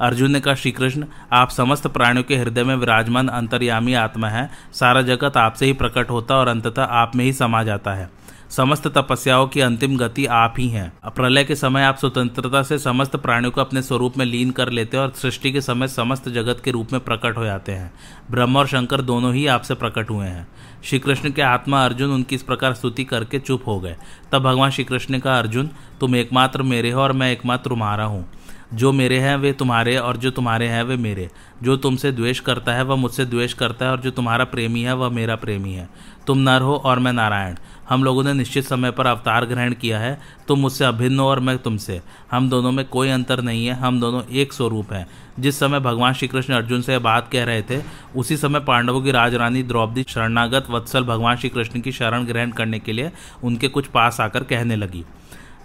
अर्जुन 0.02 0.32
ने 0.32 0.40
कहा 0.40 0.56
श्री 0.56 0.72
कृष्ण 0.72 1.06
आप 1.34 1.50
समस्त 1.50 1.88
प्राणियों 1.88 2.24
के 2.24 2.36
हृदय 2.36 2.64
में 2.64 2.76
विराजमान 2.76 3.28
अंतर्यामी 3.28 3.94
आत्मा 3.94 4.28
है। 4.28 4.50
सारा 4.74 5.02
जगत 5.02 5.38
आपसे 5.38 5.66
ही 5.66 5.74
प्रकट 5.74 6.10
होता 6.10 6.36
और 6.36 6.48
अंततः 6.48 6.84
आप 6.84 7.16
में 7.16 7.26
ही 7.26 7.34
समा 7.34 7.64
जाता 7.64 7.94
है। 7.94 8.10
समस्त 8.50 8.88
तपस्याओं 8.88 9.48
की 9.48 9.62
अंतिम 9.62 9.98
गति 9.98 10.26
आप 10.26 10.54
ही 10.58 10.68
हैं। 10.70 10.92
प्रलय 11.08 11.44
के 11.44 11.56
समय 11.56 11.84
आप 11.84 11.98
स्वतंत्रता 11.98 12.64
से 12.64 12.80
समस्त 12.80 13.16
प्राणियों 13.16 13.52
को 13.52 13.62
अपने 13.62 13.82
स्वरूप 13.82 14.18
में 14.18 14.26
लीन 14.26 14.52
कर 14.52 14.70
लेते 14.70 14.98
हैं 14.98 15.04
और 15.04 15.12
सृष्टि 15.12 15.52
के 15.52 15.62
समय 15.62 15.88
समस्त 15.88 16.30
जगत 16.30 16.62
के 16.66 16.72
रूप 16.72 16.94
में 16.94 17.02
प्रकट 17.02 17.38
हो 17.38 17.46
जाते 17.46 17.72
हैं। 17.72 17.94
ब्रह्म 18.32 18.58
और 18.58 18.68
शंकर 18.68 19.02
दोनों 19.02 19.34
ही 19.34 19.48
आपसे 19.48 19.74
प्रकट 19.74 20.10
हुए 20.10 20.26
हैं। 20.26 20.48
श्री 20.84 21.00
कृष्ण 21.00 21.32
के 21.32 21.42
आत्मा 21.42 21.86
अर्जुन, 21.86 22.12
उनकी 22.12 22.36
इस 22.36 22.44
प्रकार 22.44 22.74
स्तुति 22.74 23.04
करके 23.04 23.40
चुप 23.40 23.68
हो 23.68 23.80
गए। 23.80 23.96
तब 24.32 24.40
भगवान 24.40 24.72
श्री 24.72 24.84
कृष्ण 24.84 25.14
ने 25.14 25.20
कहा, 25.20 25.40
अर्जुन, 25.40 25.70
तुम 26.00 26.16
एकमात्र 26.16 26.64
मेरे 26.64 26.92
हो 26.92 27.02
और 27.02 27.12
मैं 27.12 27.32
एकमात्र 27.32 27.70
तुम्हारा 27.70 28.04
हूँ। 28.04 28.30
जो 28.74 28.92
मेरे 28.92 29.20
हैं, 29.20 29.38
वे 29.38 29.54
तुम्हारे 29.54 29.98
और 29.98 30.18
जो 30.18 30.32
तुम्हारे 30.32 30.68
हैं, 30.68 30.84
वे 30.84 30.98
मेरे। 30.98 31.30
जो 31.64 31.78
तुमसे 31.78 32.12
द्वेष 32.12 32.40
करता 32.40 32.74
है, 32.74 32.84
वह 32.84 32.96
मुझसे 32.96 33.26
द्वेष 33.26 33.54
करता 33.54 33.86
है, 33.86 33.92
और 33.92 34.00
जो 34.00 34.12
तुम्हारा 34.12 34.46
प्रेमी 34.46 34.82
है, 34.82 34.96
वह 34.96 35.10
मेरा 35.10 35.36
प्रेमी 35.36 35.74
है। 35.74 35.90
तुम 36.28 36.38
नर 36.38 36.62
हो 36.62 36.76
और 36.76 37.00
मैं 37.00 37.14
नारायण। 37.14 37.56
हम 37.90 38.04
लोगों 38.04 38.24
ने 38.24 38.34
निश्चित 38.34 38.66
समय 38.66 38.92
पर 38.92 39.08
अवतार 39.08 39.46
ग्रहण 39.46 39.74
किया 39.74 40.00
है। 40.00 40.22
तुम 40.48 40.60
मुझसे 40.60 40.86
अभिन्न 40.86 41.20
हो 41.20 41.28
और 41.28 41.40
मैं 41.40 41.58
तुमसे। 41.58 42.02
हम 42.32 42.50
दोनों 42.50 42.72
में 42.72 42.86
कोई 42.86 43.10
अंतर 43.10 43.42
नहीं 43.42 43.68
है, 43.68 43.74
हम 43.74 44.00
दोनों 44.00 44.24
एक 44.32 44.54
स्वरूप 44.54 44.94
हैं। 44.94 45.08
जिस 45.40 45.60
समय 45.60 45.80
भगवान 45.80 46.14
श्री 46.14 46.28
कृष्ण 46.28 46.54
अर्जुन 46.54 46.82
से 46.82 46.98
बात 46.98 47.30
कह 47.32 47.44
रहे 47.44 47.62
थे, 47.62 47.82
उसी 48.16 48.38
समय 48.38 48.60
पांडवों 48.60 49.02
की 49.02 49.12
राजरानी 49.12 49.64
द्रौपदी 49.64 50.06
शरणागत 50.08 50.66
वत्सल 50.70 51.04
भगवान 51.04 51.38
श्री 51.38 51.50
कृष्ण 51.50 51.82
की 51.82 51.92
शरण 51.92 52.26
ग्रहण 52.26 52.52
करने 52.52 52.80
के 52.80 52.94
लिए 52.94 53.12
उनके 53.44 53.68
कुछ 53.68 53.86
पास 53.86 54.22
आकर 54.22 54.44
कहने 54.44 54.76
लगी। 54.76 55.06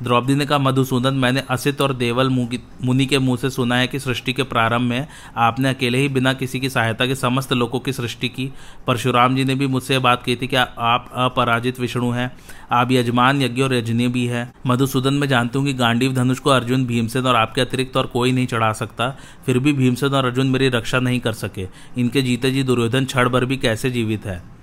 द्रौपदी 0.03 0.35
ने 0.35 0.47
कहा, 0.47 0.59
मधुसूदन, 0.59 1.15
मैंने 1.15 1.43
असित 1.51 1.81
और 1.81 1.93
देवल 1.93 2.29
मुनि 2.29 3.07
के 3.07 3.19
मुँह 3.19 3.37
से 3.37 3.51
सुना 3.51 3.77
है 3.77 3.87
कि 3.87 3.99
सृष्टि 3.99 4.33
के 4.33 4.43
प्रारंभ 4.43 4.81
में 4.81 5.07
आपने 5.37 5.69
अकेले 5.69 5.99
ही 5.99 6.09
बिना 6.09 6.33
किसी 6.33 6.61
की 6.61 6.71
सहायता 6.71 7.07
के 7.07 7.15
समस्त 7.15 7.53
लोगों 7.53 7.81
की 7.81 7.93
सृष्टि 7.93 8.29
की। 8.29 8.51
परशुराम 8.87 9.37
जी 9.37 9.45
ने 9.45 9.55
भी 9.55 9.67
मुझसे 9.67 9.99
बात 9.99 10.23
की 10.23 10.37
थी 10.37 10.47
कि 10.47 10.57
आप 10.57 11.11
अपराजित 11.15 11.81
विष्णु 11.81 12.11
हैं। 12.11 12.31
आप 12.73 12.93
यजमान 12.93 13.43
यज्ञ 13.43 13.63
और 13.63 13.75
यजनी 13.75 14.09
भी 14.09 14.27
है। 14.27 14.51
मधुसूदन, 14.67 15.15
में 15.15 15.29
जानती 15.29 15.59
हूँ 15.59 15.67
कि 15.67 15.73
गांडीव 15.73 16.13
धनुष 16.13 16.39
को 16.39 16.51
अर्जुन 16.51 16.87
भीमसेन 16.87 17.27
और 17.27 17.37
आपके 17.37 17.61
अतिरिक्त 17.61 17.97
और 17.97 18.07
कोई 18.07 18.33
नहीं 18.33 18.47
चढ़ा 18.47 18.73
सकता। 18.73 19.11
फिर 19.47 19.59
भी 19.59 19.73
भीमसेन 19.73 20.15
और 20.15 20.25
अर्जुन 20.25 20.47
मेरी 20.47 20.69
रक्षा 20.69 20.99
नहीं 20.99 21.21
कर 21.21 21.33
सके। 21.33 21.69
इनके 21.99 22.23
जीते 22.23 22.51
जी 22.51 22.63
दुर्योधन 22.63 23.05
क्षण 23.05 23.29
भर 23.29 23.45
भी 23.45 23.57
कैसे 23.57 23.91
जीवित 23.91 24.27
है? 24.27 24.54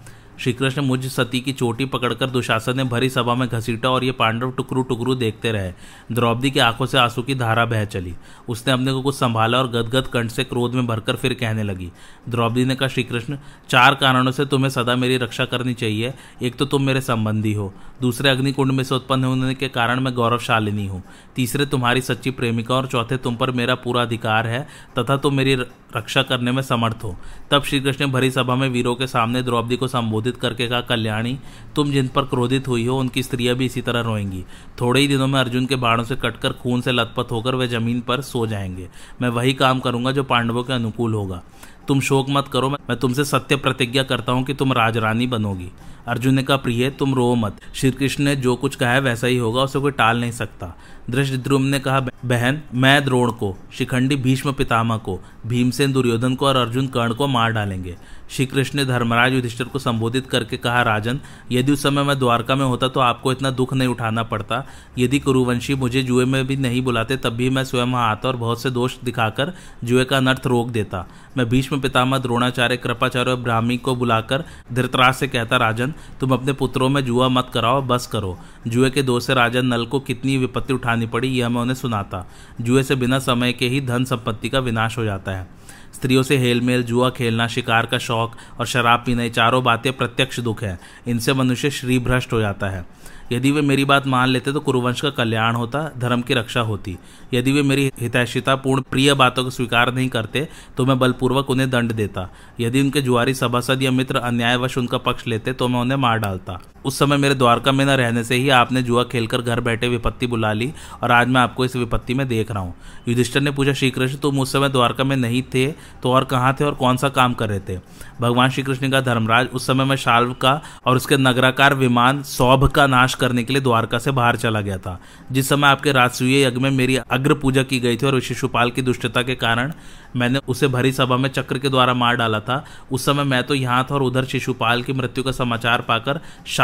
श्री 0.42 0.52
कृष्ण 0.54 0.82
मुझ 0.82 1.06
सती 1.08 1.40
की 1.40 1.52
चोटी 1.54 1.86
पकड़कर 1.86 2.30
दुशासन 2.30 2.78
ने 2.78 2.84
भरी 2.84 3.10
सभा 3.10 3.34
में 3.36 3.48
घसीटा 3.48 3.90
और 3.90 4.04
ये 4.04 4.12
पांडव 4.12 4.52
टुकरू 4.52 4.84
टुकरू 4.84 5.16
देखते 5.16 5.52
रहे। 5.52 5.72
द्रौपदी 6.12 6.52
की 6.52 6.60
आँखों 6.60 6.86
से 6.86 6.98
आँसू 6.98 7.22
की 7.22 7.36
धारा 7.36 7.66
बह 7.66 7.84
चली। 7.86 8.14
उसने 8.50 8.74
अपने 8.74 8.92
को 8.92 9.02
कुछ 9.02 9.16
संभाला 9.16 9.58
और 9.58 9.68
गदगद 9.68 10.08
कंठ 10.08 10.32
से 10.32 10.44
क्रोध 10.44 10.76
में 10.76 10.88
भरकर 10.88 11.16
फिर 11.16 11.34
कहने 11.34 11.64
लगी, 11.64 11.92
द्रौपदी 12.30 12.66
ने 12.66 12.76
कहा 12.76 12.88
श्री 12.88 13.04
कृष्ण 13.04 13.38
चार 13.70 13.96
कारणों 13.96 14.32
से 14.32 14.46
तुम्हें 14.46 14.70
सदा 14.70 14.96
मेरी 14.96 15.18
रक्षा 15.18 15.46
करनी 15.46 15.74
चाहिए। 15.74 16.14
एक 16.42 16.56
तो 16.56 16.66
तुम 16.66 16.84
मेरे 16.84 17.02
संबंधी 17.02 17.54
हो, 17.54 17.72
दूसरे 18.02 18.30
अग्निकुंड 18.30 18.72
में 18.72 18.84
से 18.84 18.96
उत्पन्न 18.96 19.24
होने 19.24 19.54
के 19.54 19.68
कारण 19.70 20.00
मैं 20.00 20.14
गौरवशालिनी 20.14 20.88
हूँ, 20.88 21.04
तीसरे 21.36 21.66
तुम्हारी 21.66 22.02
सच्ची 22.02 22.32
प्रेमिका 22.32 22.76
और 22.76 22.88
चौथे 22.88 23.18
तुम 23.18 23.36
पर 23.36 23.52
मेरा 23.52 23.76
पूरा 23.76 24.02
अधिकार 24.02 24.48
है, 24.48 24.68
तथा 25.00 25.18
तुम 25.18 25.36
मेरी 25.36 25.56
रक्षा 25.96 26.22
करने 26.24 26.52
में 26.52 26.62
समर्थ 26.64 27.04
हो। 27.04 27.16
तब 27.52 27.64
श्री 27.64 27.80
कृष्ण 27.80 28.06
ने 28.06 28.12
भरी 28.12 28.32
सभा 28.32 28.56
में 28.56 28.68
वीरों 28.70 28.96
के 28.96 29.08
सामने 29.08 29.42
द्रौपदी 29.44 29.78
को 29.78 29.88
संबोधित 29.88 30.31
करके 30.38 30.68
कहा, 30.68 30.82
कल्याणी, 30.82 31.40
तुम 31.76 31.92
जिन 31.92 32.08
पर 32.08 32.22
क्रोधित 32.22 32.68
हुई 32.68 32.86
हो, 32.86 33.00
उनकी 33.00 33.24
स्त्रियाँ 33.24 33.56
भी 33.56 33.66
इसी 33.66 33.82
तरह 33.82 34.02
रोएँगी। 34.02 34.44
थोड़े 34.82 35.02
ही 35.02 35.08
दिनों 35.08 35.28
में 35.28 35.40
अर्जुन 35.40 35.66
के 35.66 35.76
बाणों 35.76 36.04
से 36.04 36.16
कटकर 36.16 36.54
खून 36.54 36.82
से 36.82 36.92
लथपथ 36.92 37.32
होकर 37.32 37.56
वे 37.56 37.68
ज़मीन 37.68 38.02
पर 38.02 38.22
सो 38.22 38.48
जाएँगे। 38.48 38.90
मैं 39.22 39.30
वही 39.30 39.54
काम 39.54 39.80
करूँगा 39.80 40.12
जो 40.12 40.24
पांडवों 40.24 40.64
के 40.64 40.74
अनुकूल 40.74 41.14
होगा। 41.14 41.44
तुम 41.88 42.00
शोक 42.00 42.26
मत 42.30 42.48
करो, 42.48 42.70
मैं 42.70 42.96
तुमसे 42.96 43.24
सत्य 43.24 43.56
प्रतिज्ञा 43.56 44.04
करता 44.04 44.32
हूँ 44.32 44.44
कि 44.44 44.54
तुम 44.54 44.74
राजरानी 44.74 45.28
बनोगी। 45.28 45.72
अर्जुन 46.08 46.34
ने 46.34 46.44
कहा, 46.44 46.58
प्रिय, 46.58 46.90
तुम 46.90 47.16
रो 47.16 47.36
मत। 47.36 47.58
श्री 47.74 47.92
कृष्ण 47.92 48.24
ने 48.24 48.36
जो 48.36 48.56
कुछ 48.56 48.76
कहा 48.76 48.92
है 48.92 49.00
वैसा 49.00 49.28
ही 49.28 49.38
होगा, 49.38 49.62
उसे 49.62 49.80
कोई 49.80 49.92
टाल 49.92 50.22
नहीं 50.22 50.32
सकता। 50.32 50.78
दृष्टद्रुम 51.10 51.62
ने 51.62 51.80
कहा, 51.80 52.00
बहन, 52.26 52.62
मैं 52.74 53.06
द्रोण 53.06 53.32
को, 53.32 53.58
शिखंडी 53.74 54.16
भीष्म 54.16 54.52
पितामह 54.52 54.98
को, 54.98 55.20
भीमसेन 55.48 55.92
दुर्योधन 55.92 56.36
को 56.36 56.46
और 56.46 56.56
अर्जुन 56.56 56.88
कर्ण 56.88 57.14
को 57.14 57.28
मार 57.28 57.52
डालेंगे। 57.52 57.98
श्री 58.32 58.46
कृष्ण 58.46 58.78
ने 58.80 58.86
धर्मराज 58.86 59.34
युधिष्ठिर 59.34 59.68
को 59.68 59.80
संबोधित 59.80 60.28
करके 60.28 60.58
कहा, 60.58 60.82
राजन, 60.82 61.20
यदि 61.52 61.72
उस 61.72 61.84
समय 61.84 62.04
मैं 62.04 62.18
द्वारका 62.20 62.56
में 62.56 62.66
होता 62.66 62.88
तो 62.88 63.00
आपको 63.00 63.32
इतना 63.32 63.50
दुख 63.52 63.74
नहीं 63.74 63.88
उठाना 63.88 64.24
पड़ता। 64.24 64.64
यदि 64.98 65.20
कुरुवंशी 65.20 65.76
मुझे 65.76 66.04
जुए 66.04 66.26
में 66.26 66.48
भी 66.48 66.56
नहीं 66.56 66.82
बुलाते, 66.82 67.18
तब 67.18 67.30
भी 67.30 67.50
मैं 67.50 67.64
स्वयं 67.64 67.94
आता 67.94 68.28
और 68.28 68.36
बहुत 68.36 68.62
से 68.62 68.70
दोष 68.70 68.98
दिखाकर 69.04 69.54
जुए 69.84 70.06
का 70.06 70.18
अनर्थ 70.18 70.48
रोक 70.48 70.70
देता। 70.70 71.06
मैं 71.38 71.50
भीष्म 71.50 71.80
पितामह, 71.80 72.18
द्रोणाचार्य, 72.18 72.78
कृपाचार्य 72.78 73.32
और 73.32 73.38
ब्राह्मी 73.38 73.78
को 73.78 73.96
बुलाकर 73.96 74.44
धृतराज 74.74 75.14
से 75.14 75.28
कहता, 75.28 75.58
राजन, 75.58 75.94
तुम 76.20 76.32
अपने 76.32 76.54
पुत्रों 76.54 76.90
में 76.90 77.06
जुआ 77.06 77.28
मत 77.30 77.52
कराओ, 77.54 77.82
बस 77.82 78.08
करो। 78.08 78.38
जुए 78.68 78.90
के 78.90 79.04
दोष 79.04 79.28
से 79.28 79.34
राजन 79.34 79.66
नल 79.66 79.86
को 79.86 80.00
कितनी 80.00 80.38
विपत्ति 80.38 80.74
उठानी 80.74 81.08
पड़ी, 81.08 81.28
यह 81.28 81.50
मैं 81.50 81.62
उन्हें 81.62 81.76
सुनाता। 81.76 82.26
जुए 82.62 82.84
से 82.84 82.96
बिना 82.96 83.20
समय 83.20 83.54
के 83.54 83.68
ही 83.68 83.82
धन 83.82 84.04
संपत्ति 84.04 84.50
का 84.50 84.60
विनाश 84.60 84.98
हो 84.98 85.04
जाता 85.04 85.32
है। 85.32 85.48
स्त्रियों 85.94 86.24
से 86.24 86.38
हेलमेल, 86.38 86.84
जुआ 86.84 87.10
खेलना, 87.10 87.48
शिकार 87.48 87.86
का 87.86 87.98
शौक 87.98 88.36
और 88.60 88.66
शराब 88.66 89.04
पीना, 89.06 89.24
ये 89.24 89.30
चारों 89.30 89.64
बातें 89.64 89.92
प्रत्यक्ष 89.94 90.40
दुख 90.40 90.64
है। 90.64 90.80
इनसे 91.08 91.34
मनुष्य 91.34 91.70
श्री 91.70 92.00
भ्रष्ट 92.00 92.34
हो 92.34 92.40
जाता 92.40 92.70
है। 92.70 92.86
यदि 93.32 93.52
वे 93.52 93.62
मेरी 93.62 93.84
बात 93.86 94.08
मान 94.08 94.30
लेते 94.30 94.52
तो 94.52 94.60
कुरुवंश 94.60 95.02
का 95.02 95.10
कल्याण 95.10 95.56
होता, 95.56 95.92
धर्म 95.98 96.22
की 96.22 96.34
रक्षा 96.34 96.62
होती। 96.62 96.98
यदि 97.34 97.52
वे 97.52 97.62
मेरी 97.62 97.92
हितैषिता 98.00 98.56
पूर्ण 98.56 98.82
प्रिय 98.82 99.14
बातों 99.14 99.44
को 99.44 99.50
स्वीकार 99.50 99.94
नहीं 99.94 100.10
करते 100.10 100.48
तो 100.78 100.86
मैं 100.86 100.98
बलपूर्वक 101.00 101.50
उन्हें 101.50 101.70
दंड 101.70 101.92
देता। 101.92 102.28
यदि 102.60 102.82
उनके 102.82 103.02
जुआरी 103.02 103.34
सभासद 103.34 103.82
या 103.82 103.92
मित्र 103.92 104.18
अन्यायवश 104.18 104.78
उनका 104.78 104.98
पक्ष 104.98 105.28
लेते 105.28 105.54
तो 105.54 105.68
मैं 105.68 105.80
उन्हें 105.80 105.98
मार 105.98 106.18
डालता। 106.18 106.60
उस 106.86 106.98
समय 107.00 107.18
मेरे 107.18 107.36
द्वारका 107.36 107.72
में 107.72 107.84
न 107.86 107.90
रहने 107.90 108.24
से 108.24 108.36
ही 108.36 108.50
आपने 108.50 108.82
जुआ 108.84 109.04
खेलकर 109.04 109.42
घर 109.42 109.60
बैठे 109.60 109.88
विपत्ति 109.88 110.28
बुला 110.28 110.52
ली 110.54 110.72
और 111.04 111.12
आज 111.12 111.28
मैं 111.28 111.42
आपको 111.42 111.66
इस 111.66 111.76
विपत्ति 111.76 112.14
में 112.14 112.28
देख 112.28 112.52
रहा 112.52 112.64
हूँ। 112.64 112.74
युधिष्ठर 113.08 113.42
ने 113.42 113.52
पूछा 113.52 113.74
श्री 113.74 113.90
कृष्ण 113.92 114.18
तुम 114.18 114.40
उस 114.40 114.52
समय 114.54 114.70
द्वारका 114.70 115.04
में 115.04 115.16
नहीं 115.16 115.42
थे 115.54 115.66
तो 116.04 116.12
और 116.12 116.24
कहाँ 116.24 116.56
थे 116.60 116.66
और 116.66 116.74
कौन 116.74 116.98
सा 116.98 117.10
काम 117.10 117.34
कर 117.34 117.50
रहे 117.50 117.60
थे? 117.60 117.80
भगवान 118.22 118.50
श्री 118.50 118.64
कृष्ण 118.64 118.90
का 118.90 119.02
धर्मराज, 119.02 119.48
उस 119.48 119.68
समय 119.68 119.86
मैं 119.86 119.96
शाल्व 119.96 120.34
का 120.34 120.62
और 120.86 120.96
उसके 120.96 121.18
नगराकार 121.18 121.74
विमान 121.74 122.22
सौभ 122.24 122.68
का 122.68 122.88
नाश 122.88 123.16
करने 123.16 123.44
के 123.44 123.54
लिए 123.54 123.62
द्वारका 123.62 124.00
से 124.00 124.12
बाहर 124.12 124.36
चला 124.38 124.62
गया 124.62 124.78
था। 124.78 125.00
जिस 125.32 125.50
समय 125.50 125.68
आपके 125.68 125.92
राजसूय 125.92 126.42
यज्ञ 126.44 126.60
में 126.60 126.70
मेरी 126.72 126.96
अग्र 126.98 127.34
पूजा 127.34 127.64
की 127.64 127.80
गई 127.80 127.98
थी 127.98 128.06
और 128.06 128.20
शिशुपाल 128.22 128.72
की 128.72 128.82
दुष्टता 128.82 129.22
के 129.22 129.36
कारण 129.36 129.74
मैंने 130.16 130.40
उसे 130.48 130.68
भरी 130.68 130.92
सभा 130.92 131.18
में 131.18 131.30
चक्र 131.30 131.58
के 131.58 131.70
द्वारा 131.70 131.94
मार 131.94 132.16
डाला 132.16 132.40
था, 132.40 132.64
उस 132.92 133.06
समय 133.06 133.24
मैं 133.24 133.44
तो 133.44 133.54
यहाँ 133.54 133.84
था 133.84 133.96
और 133.96 134.04
उधर 134.04 134.26
शिशुपाल 134.26 134.82
की 134.84 134.94
मृत्यु 134.94 135.24
का 135.24 135.32
समाचार 135.32 135.82
पाकर 135.82 136.20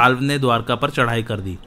शाल्व 0.08 0.22
ने 0.22 0.38
द्वारका 0.40 0.76
पर 0.76 0.90
चढ़ाई 0.90 1.24
कर 1.24 1.40
दी। 1.40 1.58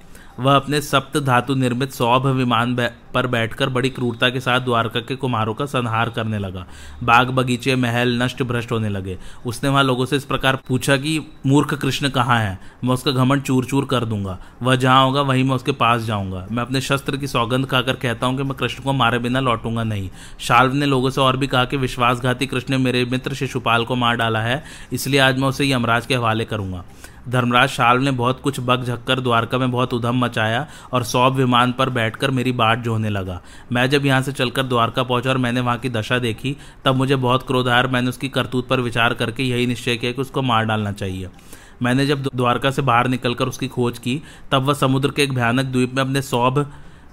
वह 0.40 0.56
अपने 0.56 0.80
सप्त 0.80 1.16
धातु 1.16 1.54
निर्मित 1.54 1.92
सौभ 1.92 2.26
विमान 2.26 2.74
पर 3.14 3.26
बैठकर 3.26 3.68
बड़ी 3.68 3.90
क्रूरता 3.90 4.28
के 4.30 4.40
साथ 4.40 4.60
द्वारका 4.60 5.00
के 5.00 5.16
कुमारों 5.16 5.54
का 5.54 5.64
संहार 5.66 6.10
करने 6.10 6.38
लगा। 6.38 6.64
बाग 7.02 7.30
बगीचे, 7.30 7.76
महल 7.76 8.22
नष्ट 8.22 8.42
भ्रष्ट 8.42 8.72
होने 8.72 8.88
लगे। 8.88 9.18
उसने 9.46 9.70
वहाँ 9.70 9.84
लोगों 9.84 10.06
से 10.06 10.16
इस 10.16 10.24
प्रकार 10.24 10.58
पूछा 10.68 10.96
कि, 10.96 11.18
मूर्ख 11.46 11.74
कृष्ण 11.74 12.08
कहाँ 12.08 12.38
है? 12.38 12.58
मैं 12.84 12.94
उसका 12.94 13.10
घमंड 13.10 13.42
चूर 13.42 13.64
चूर 13.64 13.84
कर 13.84 14.04
दूँगा। 14.04 14.38
वह 14.62 14.76
जहाँ 14.76 15.04
होगा, 15.04 15.22
वहीं 15.22 15.44
मैं 15.44 15.54
उसके 15.54 15.72
पास 15.72 16.02
जाऊँगा। 16.02 16.46
मैं 16.50 16.62
अपने 16.62 16.80
शस्त्र 16.80 17.16
की 17.16 17.26
सौगंध 17.26 17.66
खाकर 17.66 17.96
कहता 17.96 18.26
हूँ 18.26 18.36
कि 18.36 18.42
मैं 18.42 18.54
कृष्ण 18.54 18.82
को 18.82 18.92
मारे 18.92 19.18
बिना 19.18 19.40
लौटूँगा 19.40 19.84
नहीं 19.84 20.10
शाल्व 20.40 20.74
ने 20.74 20.86
लोगों 20.86 21.10
से 21.10 21.20
और 21.20 21.36
भी 21.36 21.46
कहा 21.46 21.64
कि, 21.64 21.76
विश्वासघाती 21.76 22.46
कृष्ण 22.46 22.70
ने 22.70 22.78
मेरे 22.78 23.04
मित्र 23.04 23.34
शिशुपाल 23.34 23.84
को 23.84 23.96
मार 23.96 24.16
डाला 24.16 24.40
है, 24.40 24.64
इसलिए 24.92 25.20
आज 25.20 25.38
मैं 25.38 25.48
उसे 25.48 25.70
यमराज 25.70 26.06
के 26.06 26.14
हवाले 26.14 26.44
करूँगा। 26.44 26.84
धर्मराज 27.28 27.68
शाल 27.68 27.98
ने 27.98 28.10
बहुत 28.10 28.40
कुछ 28.40 28.60
बग 28.60 28.84
झक्कर 28.84 29.20
द्वारका 29.20 29.58
में 29.58 29.70
बहुत 29.70 29.94
उधम 29.94 30.18
मचाया 30.18 30.66
और 30.92 31.04
सौब 31.04 31.34
विमान 31.34 31.72
पर 31.72 31.90
बैठकर 31.90 32.30
मेरी 32.30 32.52
बाट 32.52 32.82
जोने 32.82 33.08
लगा। 33.08 33.40
मैं 33.72 33.88
जब 33.90 34.06
यहाँ 34.06 34.22
से 34.22 34.32
चलकर 34.32 34.62
द्वारका 34.62 35.02
पहुँचा 35.02 35.30
और 35.30 35.38
मैंने 35.38 35.60
वहाँ 35.60 35.78
की 35.78 35.88
दशा 35.88 36.18
देखी, 36.18 36.56
तब 36.84 36.96
मुझे 36.96 37.16
बहुत 37.16 37.46
क्रोध 37.46 37.68
आया 37.68 37.78
और 37.78 37.86
मैंने 37.86 38.08
उसकी 38.08 38.28
करतूत 38.28 38.68
पर 38.68 38.80
विचार 38.80 39.14
करके 39.14 39.42
यही 39.42 39.66
निश्चय 39.66 39.96
किया 39.96 40.12
कि 40.12 40.20
उसको 40.20 40.42
मार 40.42 40.64
डालना 40.64 40.92
चाहिए। 40.92 41.28
मैंने 41.82 42.06
जब 42.06 42.28
द्वारका 42.34 42.70
से 42.70 42.82
बाहर 42.82 43.08
निकलकर 43.08 43.48
उसकी 43.48 43.68
खोज 43.68 43.98
की, 43.98 44.22
तब 44.52 44.62
वह 44.62 44.74
समुद्र 44.74 45.10
के 45.10 45.22
एक 45.22 45.32
भयानक 45.32 45.66
द्वीप 45.66 45.94
में 45.94 46.02
अपने 46.02 46.22
सौभ 46.22 46.66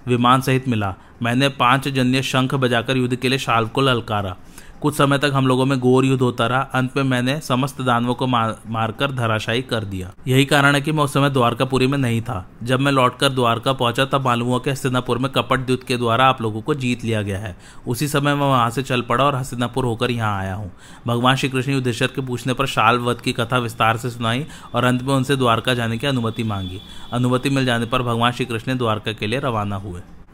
विमान 0.07 0.41
सहित 0.41 0.67
मिला। 0.67 0.93
मैंने 1.23 1.49
पाँच 1.49 1.87
जन्य 1.87 2.21
शंख 2.21 2.53
बजाकर 2.55 2.97
युद्ध 2.97 3.15
के 3.15 3.29
लिए 3.29 3.39
शाल 3.39 3.65
को 3.65 3.81
ललकारा। 3.81 4.35
कुछ 4.81 4.95
समय 4.95 5.17
तक 5.17 5.31
हम 5.33 5.47
लोगों 5.47 5.65
में 5.65 5.77
गोर 5.79 6.05
युद्ध 6.05 6.21
होता 6.21 6.47
रहा। 6.47 6.59
अंत 6.59 6.97
में 6.97 7.03
मैंने 7.03 7.39
समस्त 7.39 7.81
दानवों 7.81 8.15
को 8.15 8.27
मार, 8.27 8.55
मारकर 8.67 9.11
धराशायी 9.11 9.61
कर 9.61 9.83
दिया। 9.83 10.11
यही 10.27 10.45
कारण 10.45 10.75
है 10.75 10.81
कि 10.81 10.91
मैं 10.91 11.03
उस 11.03 11.13
समय 11.13 11.29
द्वारकापुरी 11.29 11.87
में 11.87 11.97
नहीं 11.97 12.21
था। 12.21 12.45
जब 12.63 12.79
मैं 12.79 12.91
लौटकर 12.91 13.29
द्वारका 13.29 13.73
पहुँचा, 13.73 14.05
तब 14.05 14.25
मालूम 14.25 14.47
हुआ 14.47 14.59
कि 14.59 14.69
हस्तिनापुर 14.69 15.17
में 15.17 15.31
कपट 15.31 15.69
युद्ध 15.69 15.83
के 15.83 15.97
द्वारा 15.97 16.25
आप 16.25 16.41
लोगों 16.41 16.61
को 16.61 16.73
जीत 16.73 17.03
लिया 17.03 17.21
गया 17.21 17.39
है। 17.39 17.55
उसी 17.87 18.07
समय 18.07 18.35
मैं 18.35 18.47
वहाँ 18.47 18.69
से 18.69 18.83
चल 18.83 19.01
पड़ा 19.01 19.23
और 19.23 19.35
हस्तिनापुर 19.35 19.85
होकर 19.85 20.11
यहाँ 20.11 20.39
आया 20.39 20.53
हूँ। 20.55 20.71
भगवान 21.07 21.35
श्री 21.35 21.49
कृष्ण 21.49 21.71
युद्धेश्वर 21.71 22.07
के 22.07 22.21
पूछने 22.21 22.53
पर 22.53 22.65
शाल 22.65 22.99
वध 22.99 23.21
की 23.21 23.33
कथा 23.33 23.57
विस्तार 23.57 23.97
से 23.97 24.09
सुनाई 24.09 24.45
और 24.75 24.83
अंत 24.83 25.03
में 25.03 25.13
उनसे 25.15 25.35
द्वारका 25.35 25.73
जाने 25.73 25.97
की 25.97 26.07
अनुमति 26.07 26.43
मांगी। 26.43 26.81
अनुमति 27.13 27.49
मिल 27.49 27.65
जाने 27.65 27.85
पर 27.85 28.01
भगवान 28.01 28.31
श्री 28.31 28.45
कृष्ण 28.45 28.77
द्वारका 28.77 29.11
के 29.11 29.27
लिए 29.27 29.39
रवाना 29.39 29.75
हुए। 29.75 30.01